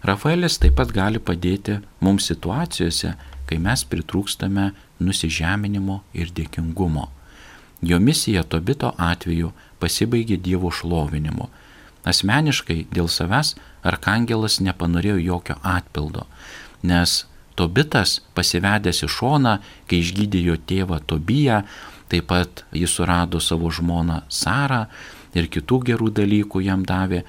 Rafaelis 0.04 0.58
taip 0.60 0.76
pat 0.76 0.92
gali 0.92 1.20
padėti 1.20 1.78
mums 2.04 2.28
situacijose, 2.28 3.14
kai 3.48 3.58
mes 3.60 3.84
pritrūkstame 3.88 4.70
nusižeminimo 5.00 6.02
ir 6.12 6.32
dėkingumo. 6.36 7.08
Jo 7.84 8.00
misija 8.00 8.44
Tobito 8.44 8.92
atveju 9.00 9.52
pasibaigė 9.80 10.36
Dievo 10.40 10.70
šlovinimu. 10.72 11.48
Asmeniškai 12.04 12.84
dėl 12.92 13.08
savęs 13.08 13.54
arkangelas 13.84 14.60
nepanorėjo 14.60 15.16
jokio 15.24 15.56
atpildo, 15.64 16.26
nes 16.84 17.24
Tobitas 17.54 18.18
pasivedęs 18.34 19.04
į 19.06 19.08
šoną, 19.14 19.58
kai 19.88 20.00
išgydė 20.02 20.40
jo 20.42 20.56
tėvą 20.68 20.98
Tobiją, 21.06 21.62
taip 22.12 22.28
pat 22.30 22.64
jis 22.74 22.92
surado 22.92 23.40
savo 23.40 23.70
žmoną 23.72 24.22
Sarą 24.28 24.84
ir 25.34 25.48
kitų 25.50 25.80
gerų 25.90 26.12
dalykų 26.14 26.62
jam 26.64 26.84
davė, 26.86 27.24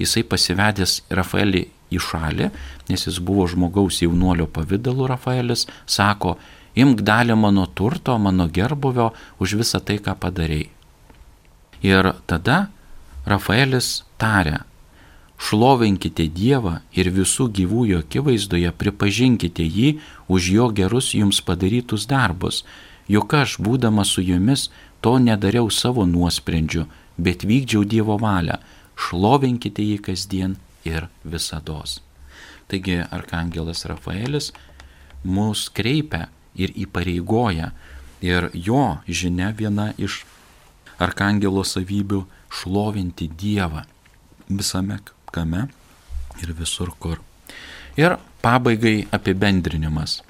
jisai 0.00 0.24
pasivedęs 0.24 1.02
Rafaelį 1.12 1.66
į 1.90 2.00
šalį, 2.00 2.48
nes 2.88 3.06
jis 3.06 3.18
buvo 3.22 3.46
žmogaus 3.50 4.00
jaunuolio 4.02 4.46
pavydalu 4.46 5.08
Rafaelis, 5.10 5.66
sako, 5.86 6.36
imk 6.78 7.02
dalį 7.06 7.36
mano 7.36 7.66
turto, 7.66 8.16
mano 8.18 8.46
gerbuvio 8.48 9.10
už 9.42 9.58
visą 9.60 9.82
tai, 9.82 9.98
ką 9.98 10.14
padarėjai. 10.22 10.70
Ir 11.84 12.12
tada 12.28 12.68
Rafaelis 13.28 14.02
tarė, 14.20 14.60
šlovinkite 15.40 16.26
Dievą 16.28 16.80
ir 16.92 17.08
visų 17.14 17.48
gyvųjų 17.56 18.02
akivaizdoje 18.04 18.72
pripažinkite 18.76 19.64
jį 19.64 19.94
už 20.28 20.50
jo 20.56 20.68
gerus 20.76 21.14
jums 21.16 21.40
padarytus 21.40 22.06
darbus. 22.10 22.62
Juk 23.10 23.34
aš, 23.34 23.58
būdamas 23.58 24.14
su 24.14 24.22
jumis, 24.22 24.68
to 25.00 25.18
nedariau 25.18 25.70
savo 25.70 26.06
nuosprendžiu, 26.06 26.86
bet 27.18 27.44
vykdžiau 27.44 27.84
Dievo 27.84 28.16
valią, 28.20 28.60
šlovinkite 28.96 29.84
jį 29.84 29.98
kasdien 30.06 30.56
ir 30.86 31.08
visados. 31.24 32.00
Taigi 32.70 33.00
arkangelas 33.02 33.84
Rafaelis 33.90 34.52
mus 35.24 35.68
kreipia 35.74 36.28
ir 36.54 36.72
įpareigoja 36.84 37.72
ir 38.22 38.50
jo 38.54 39.00
žinia 39.08 39.50
viena 39.56 39.90
iš 39.98 40.22
arkangelo 41.00 41.64
savybių 41.64 42.22
šlovinti 42.60 43.28
Dievą 43.40 43.84
visame 44.48 45.00
kame 45.32 45.66
ir 46.42 46.52
visur 46.56 46.92
kur. 46.98 47.20
Ir 47.96 48.16
pabaigai 48.42 49.08
apibendrinimas. 49.12 50.20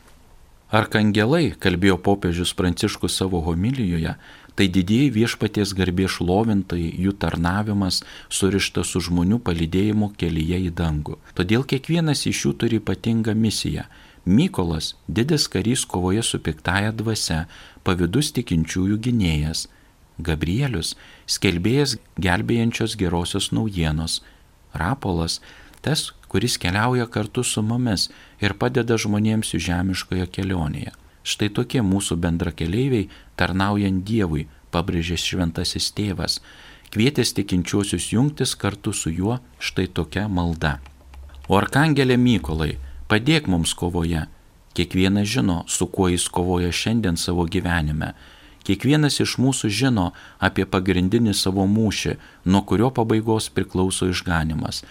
Arkangelai, 0.71 1.51
kalbėjo 1.59 1.97
popiežius 1.99 2.53
Pranciškus 2.55 3.17
savo 3.19 3.41
homilijoje, 3.43 4.13
tai 4.55 4.67
didieji 4.71 5.09
viešpaties 5.17 5.73
garbė 5.75 6.07
šlovintai, 6.07 6.85
jų 6.95 7.17
tarnavimas 7.19 8.05
surištas 8.31 8.93
su 8.95 9.03
žmonių 9.03 9.41
palidėjimu 9.43 10.13
kelyje 10.21 10.61
į 10.69 10.71
dangų. 10.79 11.17
Todėl 11.35 11.67
kiekvienas 11.67 12.23
iš 12.31 12.45
jų 12.45 12.53
turi 12.63 12.79
ypatingą 12.79 13.35
misiją. 13.35 13.89
Mykolas, 14.31 14.95
didis 15.09 15.49
karys 15.51 15.83
kovoje 15.91 16.23
su 16.23 16.39
piktaja 16.39 16.95
dvasia, 16.95 17.49
pavydus 17.83 18.31
tikinčiųjų 18.39 19.01
gynėjas. 19.09 19.67
Gabrielius, 20.23 20.95
skelbėjas 21.27 21.97
gelbėjančios 22.21 22.95
gerosios 23.01 23.51
naujienos. 23.51 24.21
Rapolas, 24.71 25.41
tas, 25.83 26.13
kuris 26.31 26.61
keliauja 26.63 27.11
kartu 27.11 27.43
su 27.43 27.63
mumis 27.67 28.11
ir 28.41 28.57
padeda 28.57 28.97
žmonėms 28.99 29.55
jų 29.55 29.61
žemiškoje 29.69 30.27
kelionėje. 30.35 30.95
Štai 31.23 31.51
tokie 31.53 31.83
mūsų 31.85 32.17
bendrakeleiviai 32.17 33.11
tarnaujant 33.37 34.03
Dievui, 34.09 34.47
pabrėžė 34.73 35.19
šventasis 35.21 35.91
tėvas, 35.97 36.41
kvietęs 36.95 37.35
tikinčiuosius 37.37 38.11
jungtis 38.15 38.57
kartu 38.57 38.95
su 38.97 39.13
juo 39.13 39.39
štai 39.61 39.87
tokia 39.93 40.27
malda. 40.29 40.79
O 41.49 41.59
arkangelė 41.59 42.17
Mykolai, 42.17 42.79
padėk 43.11 43.51
mums 43.51 43.75
kovoje. 43.75 44.27
Kiekvienas 44.75 45.29
žino, 45.29 45.65
su 45.67 45.89
kuo 45.91 46.09
jis 46.09 46.29
kovoja 46.31 46.71
šiandien 46.73 47.19
savo 47.19 47.45
gyvenime. 47.45 48.15
Kiekvienas 48.65 49.19
iš 49.21 49.35
mūsų 49.43 49.69
žino 49.75 50.11
apie 50.39 50.65
pagrindinį 50.65 51.35
savo 51.35 51.67
mūšį, 51.67 52.17
nuo 52.47 52.63
kurio 52.63 52.91
pabaigos 52.95 53.51
priklauso 53.51 54.09
išganimas 54.13 54.85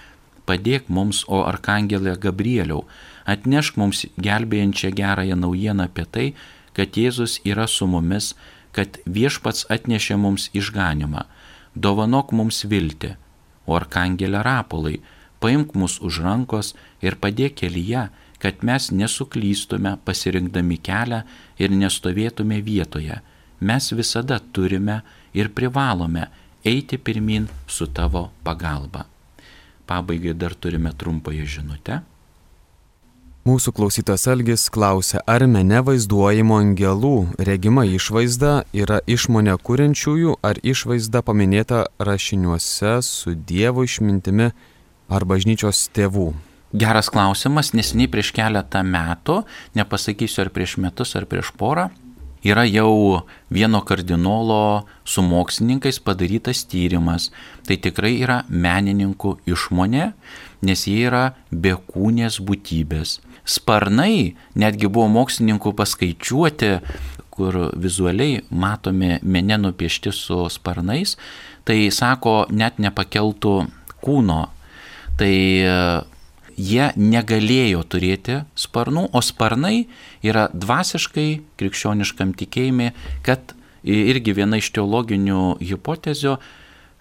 padėk 0.50 0.90
mums, 0.90 1.24
o 1.28 1.44
arkangelė 1.46 2.16
Gabrieliau, 2.26 2.86
atnešk 3.30 3.78
mums 3.78 4.06
gelbėjančią 4.18 4.92
gerąją 4.98 5.38
naujieną 5.44 5.86
apie 5.90 6.06
tai, 6.06 6.28
kad 6.74 6.98
Jėzus 6.98 7.40
yra 7.46 7.68
su 7.68 7.88
mumis, 7.88 8.34
kad 8.74 9.00
viešpats 9.06 9.68
atnešė 9.76 10.18
mums 10.18 10.50
išganimą, 10.58 11.26
dovanok 11.76 12.34
mums 12.34 12.64
viltį, 12.72 13.16
o 13.70 13.78
arkangelė 13.78 14.42
Rapolai, 14.46 14.98
paimk 15.44 15.76
mus 15.76 16.00
už 16.02 16.22
rankos 16.26 16.74
ir 17.06 17.18
padėk 17.22 17.60
kelyje, 17.62 18.10
kad 18.40 18.64
mes 18.64 18.90
nesuklystume 18.96 19.98
pasirinkdami 20.08 20.80
kelią 20.80 21.24
ir 21.60 21.76
nestovėtume 21.76 22.62
vietoje. 22.64 23.20
Mes 23.60 23.92
visada 23.92 24.40
turime 24.56 25.02
ir 25.36 25.52
privalome 25.52 26.30
eiti 26.64 26.98
pirmin 26.98 27.50
su 27.68 27.92
tavo 27.92 28.30
pagalba. 28.44 29.19
Pabaigai 29.90 30.38
dar 30.38 30.54
turime 30.54 30.94
trumpąją 30.94 31.46
žinutę. 31.50 32.02
Mūsų 33.50 33.72
klausytas 33.74 34.28
Algis 34.30 34.68
klausia, 34.70 35.22
ar 35.26 35.46
mene 35.50 35.80
vaizduojimo 35.82 36.60
angelų 36.60 37.14
regima 37.48 37.86
išvaizda 37.88 38.52
yra 38.76 39.00
išmonė 39.10 39.56
kuriančiųjų, 39.66 40.36
ar 40.46 40.60
išvaizda 40.62 41.24
paminėta 41.26 41.86
rašiniuose 41.98 43.00
su 43.08 43.34
Dievo 43.34 43.88
išmintimi 43.88 44.52
ar 45.10 45.26
bažnyčios 45.26 45.88
tėvų. 45.96 46.28
Geras 46.84 47.10
klausimas, 47.10 47.72
nesiniai 47.74 48.12
prieš 48.12 48.30
keletą 48.38 48.84
metų, 48.86 49.40
nepasakysiu 49.80 50.44
ar 50.44 50.54
prieš 50.54 50.78
metus 50.84 51.16
ar 51.18 51.26
prieš 51.26 51.50
porą, 51.58 51.88
yra 52.44 52.66
jau 52.68 53.22
vieno 53.50 53.82
kardinolo 53.82 54.86
su 55.06 55.22
mokslininkais 55.22 56.00
padarytas 56.00 56.66
tyrimas. 56.70 57.30
Tai 57.68 57.78
tikrai 57.78 58.16
yra 58.24 58.44
menininkų 58.50 59.36
išmonė, 59.50 60.12
nes 60.66 60.86
jie 60.88 61.08
yra 61.10 61.24
bekūnės 61.52 62.40
būtybės. 62.46 63.20
Sparnai 63.50 64.36
netgi 64.60 64.88
buvo 64.88 65.10
mokslininkų 65.10 65.74
paskaičiuoti, 65.78 66.74
kur 67.34 67.56
vizualiai 67.80 68.44
matomi 68.52 69.18
mene 69.24 69.58
nupiešti 69.58 70.12
su 70.14 70.44
sparnais, 70.52 71.16
tai 71.64 71.88
sako, 71.94 72.44
net 72.52 72.80
nepakeltų 72.84 73.54
kūno. 74.04 74.42
Tai 75.20 75.36
jie 76.60 76.92
negalėjo 77.00 77.86
turėti 77.88 78.42
sparnų, 78.60 79.08
o 79.16 79.22
sparnai 79.24 79.88
yra 80.26 80.50
dvasiškai 80.54 81.30
krikščioniškam 81.60 82.36
tikėjimui, 82.40 82.92
kad 83.24 83.56
irgi 83.84 84.36
viena 84.36 84.60
iš 84.60 84.72
teologinių 84.76 85.60
hipotezių, 85.64 86.36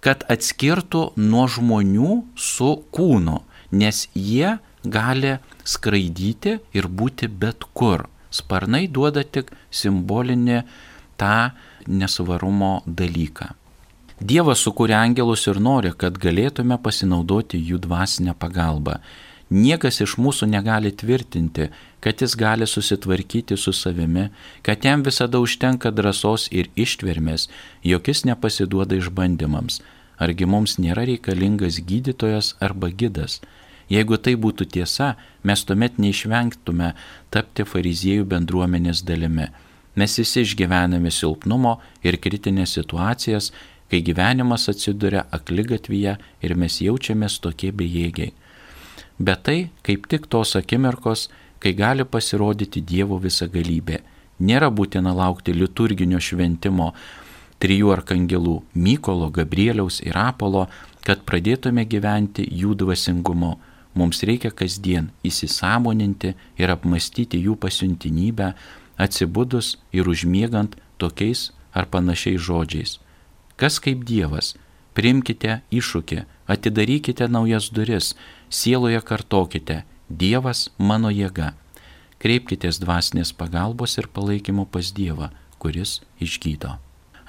kad 0.05 0.23
atskirtų 0.31 1.13
nuo 1.19 1.49
žmonių 1.51 2.23
su 2.39 2.71
kūnu, 2.95 3.41
nes 3.75 4.07
jie 4.15 4.59
gali 4.87 5.39
skraidyti 5.67 6.59
ir 6.73 6.89
būti 6.89 7.29
bet 7.29 7.67
kur. 7.75 8.07
Sparnai 8.31 8.87
duoda 8.93 9.25
tik 9.25 9.51
simbolinį 9.73 10.63
tą 11.19 11.51
nesvarumo 11.89 12.83
dalyką. 12.87 13.55
Dievas 14.19 14.61
sukūrė 14.67 14.97
angelus 14.99 15.47
ir 15.47 15.61
nori, 15.63 15.93
kad 15.95 16.19
galėtume 16.19 16.77
pasinaudoti 16.83 17.61
jų 17.63 17.79
dvasinę 17.85 18.35
pagalbą. 18.39 18.99
Niekas 19.49 20.03
iš 20.05 20.19
mūsų 20.21 20.47
negali 20.53 20.91
tvirtinti, 20.93 21.71
kad 22.05 22.21
jis 22.21 22.35
gali 22.37 22.67
susitvarkyti 22.69 23.57
su 23.57 23.73
savimi, 23.73 24.29
kad 24.63 24.85
jam 24.85 25.03
visada 25.03 25.41
užtenka 25.41 25.91
drąsos 25.91 26.51
ir 26.53 26.69
ištvermės, 26.77 27.49
jog 27.83 28.09
jis 28.09 28.27
nepasiduoda 28.29 28.99
išbandymams. 29.01 29.81
Argi 30.21 30.45
mums 30.45 30.77
nėra 30.77 31.07
reikalingas 31.09 31.79
gydytojas 31.81 32.57
arba 32.61 32.91
gidas? 32.91 33.41
Jeigu 33.89 34.19
tai 34.21 34.35
būtų 34.37 34.67
tiesa, 34.69 35.15
mes 35.43 35.65
tuomet 35.65 35.97
neišvengtume 35.97 36.93
tapti 37.33 37.65
fariziejų 37.65 38.27
bendruomenės 38.29 39.01
dalimi. 39.01 39.49
Mes 39.97 40.19
visi 40.21 40.45
išgyvename 40.45 41.11
silpnumo 41.11 41.79
ir 42.05 42.19
kritinės 42.21 42.77
situacijas, 42.77 43.49
kai 43.89 44.03
gyvenimas 44.05 44.69
atsiduria 44.69 45.25
aklygatvyje 45.33 46.19
ir 46.45 46.55
mes 46.55 46.77
jaučiamės 46.85 47.39
tokie 47.41 47.73
bejėgiai. 47.73 48.35
Bet 49.19 49.43
tai 49.45 49.71
kaip 49.83 50.07
tik 50.07 50.29
tos 50.31 50.55
akimirkos, 50.57 51.29
kai 51.59 51.75
gali 51.75 52.05
pasirodyti 52.05 52.83
Dievo 52.87 53.19
visagalybė. 53.19 53.99
Nėra 54.39 54.71
būtina 54.71 55.11
laukti 55.15 55.53
liturginio 55.53 56.21
šventimo 56.23 56.93
trijų 57.59 57.91
arkangelų- 57.97 58.63
Mykolo, 58.85 59.31
Gabrieliaus 59.31 60.01
ir 60.01 60.17
Apolo, 60.17 60.69
kad 61.03 61.25
pradėtume 61.27 61.85
gyventi 61.85 62.47
jų 62.47 62.75
dvasingumu. 62.75 63.59
Mums 63.95 64.23
reikia 64.23 64.51
kasdien 64.51 65.11
įsisamoninti 65.25 66.35
ir 66.59 66.71
apmastyti 66.71 67.43
jų 67.43 67.57
pasiuntinybę, 67.57 68.55
atsibudus 68.99 69.77
ir 69.93 70.07
užmiegant 70.07 70.77
tokiais 70.99 71.51
ar 71.75 71.87
panašiais 71.87 72.41
žodžiais. 72.41 72.99
Kas 73.57 73.81
kaip 73.81 74.05
Dievas? 74.05 74.55
Primkite 74.99 75.61
iššūkį, 75.71 76.25
atidarykite 76.51 77.29
naujas 77.31 77.69
duris, 77.71 78.17
sieloje 78.51 78.99
kartokite, 79.07 79.85
Dievas 80.09 80.65
mano 80.81 81.13
jėga. 81.15 81.53
Kreipkitės 82.19 82.81
dvasinės 82.83 83.31
pagalbos 83.31 83.95
ir 84.01 84.09
palaikymo 84.11 84.65
pas 84.67 84.89
Dievą, 84.97 85.29
kuris 85.63 86.01
išgydo. 86.19 86.73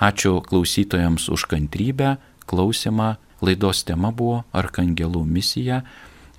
Ačiū 0.01 0.39
klausytojams 0.47 1.27
už 1.29 1.45
kantrybę, 1.51 2.15
klausimą. 2.49 3.17
Laidos 3.45 3.83
tema 3.85 4.09
buvo 4.11 4.41
Arkangelų 4.51 5.21
misija, 5.29 5.83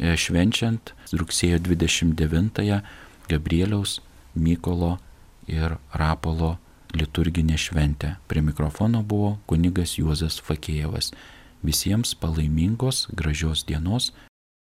e, 0.00 0.16
švenčiant 0.16 0.90
rugsėjo 1.14 1.60
29-ąją 1.62 2.80
Gabrieliaus, 3.30 4.00
Mykolo 4.34 4.98
ir 5.46 5.78
Rapolo 5.94 6.56
liturginė 6.96 7.58
šventė. 7.58 8.16
Prie 8.28 8.42
mikrofono 8.42 9.02
buvo 9.02 9.36
kunigas 9.50 9.96
Juozas 9.98 10.40
Fakėjevas. 10.42 11.12
Visiems 11.62 12.14
palaimingos, 12.16 13.06
gražios 13.12 13.66
dienos 13.68 14.12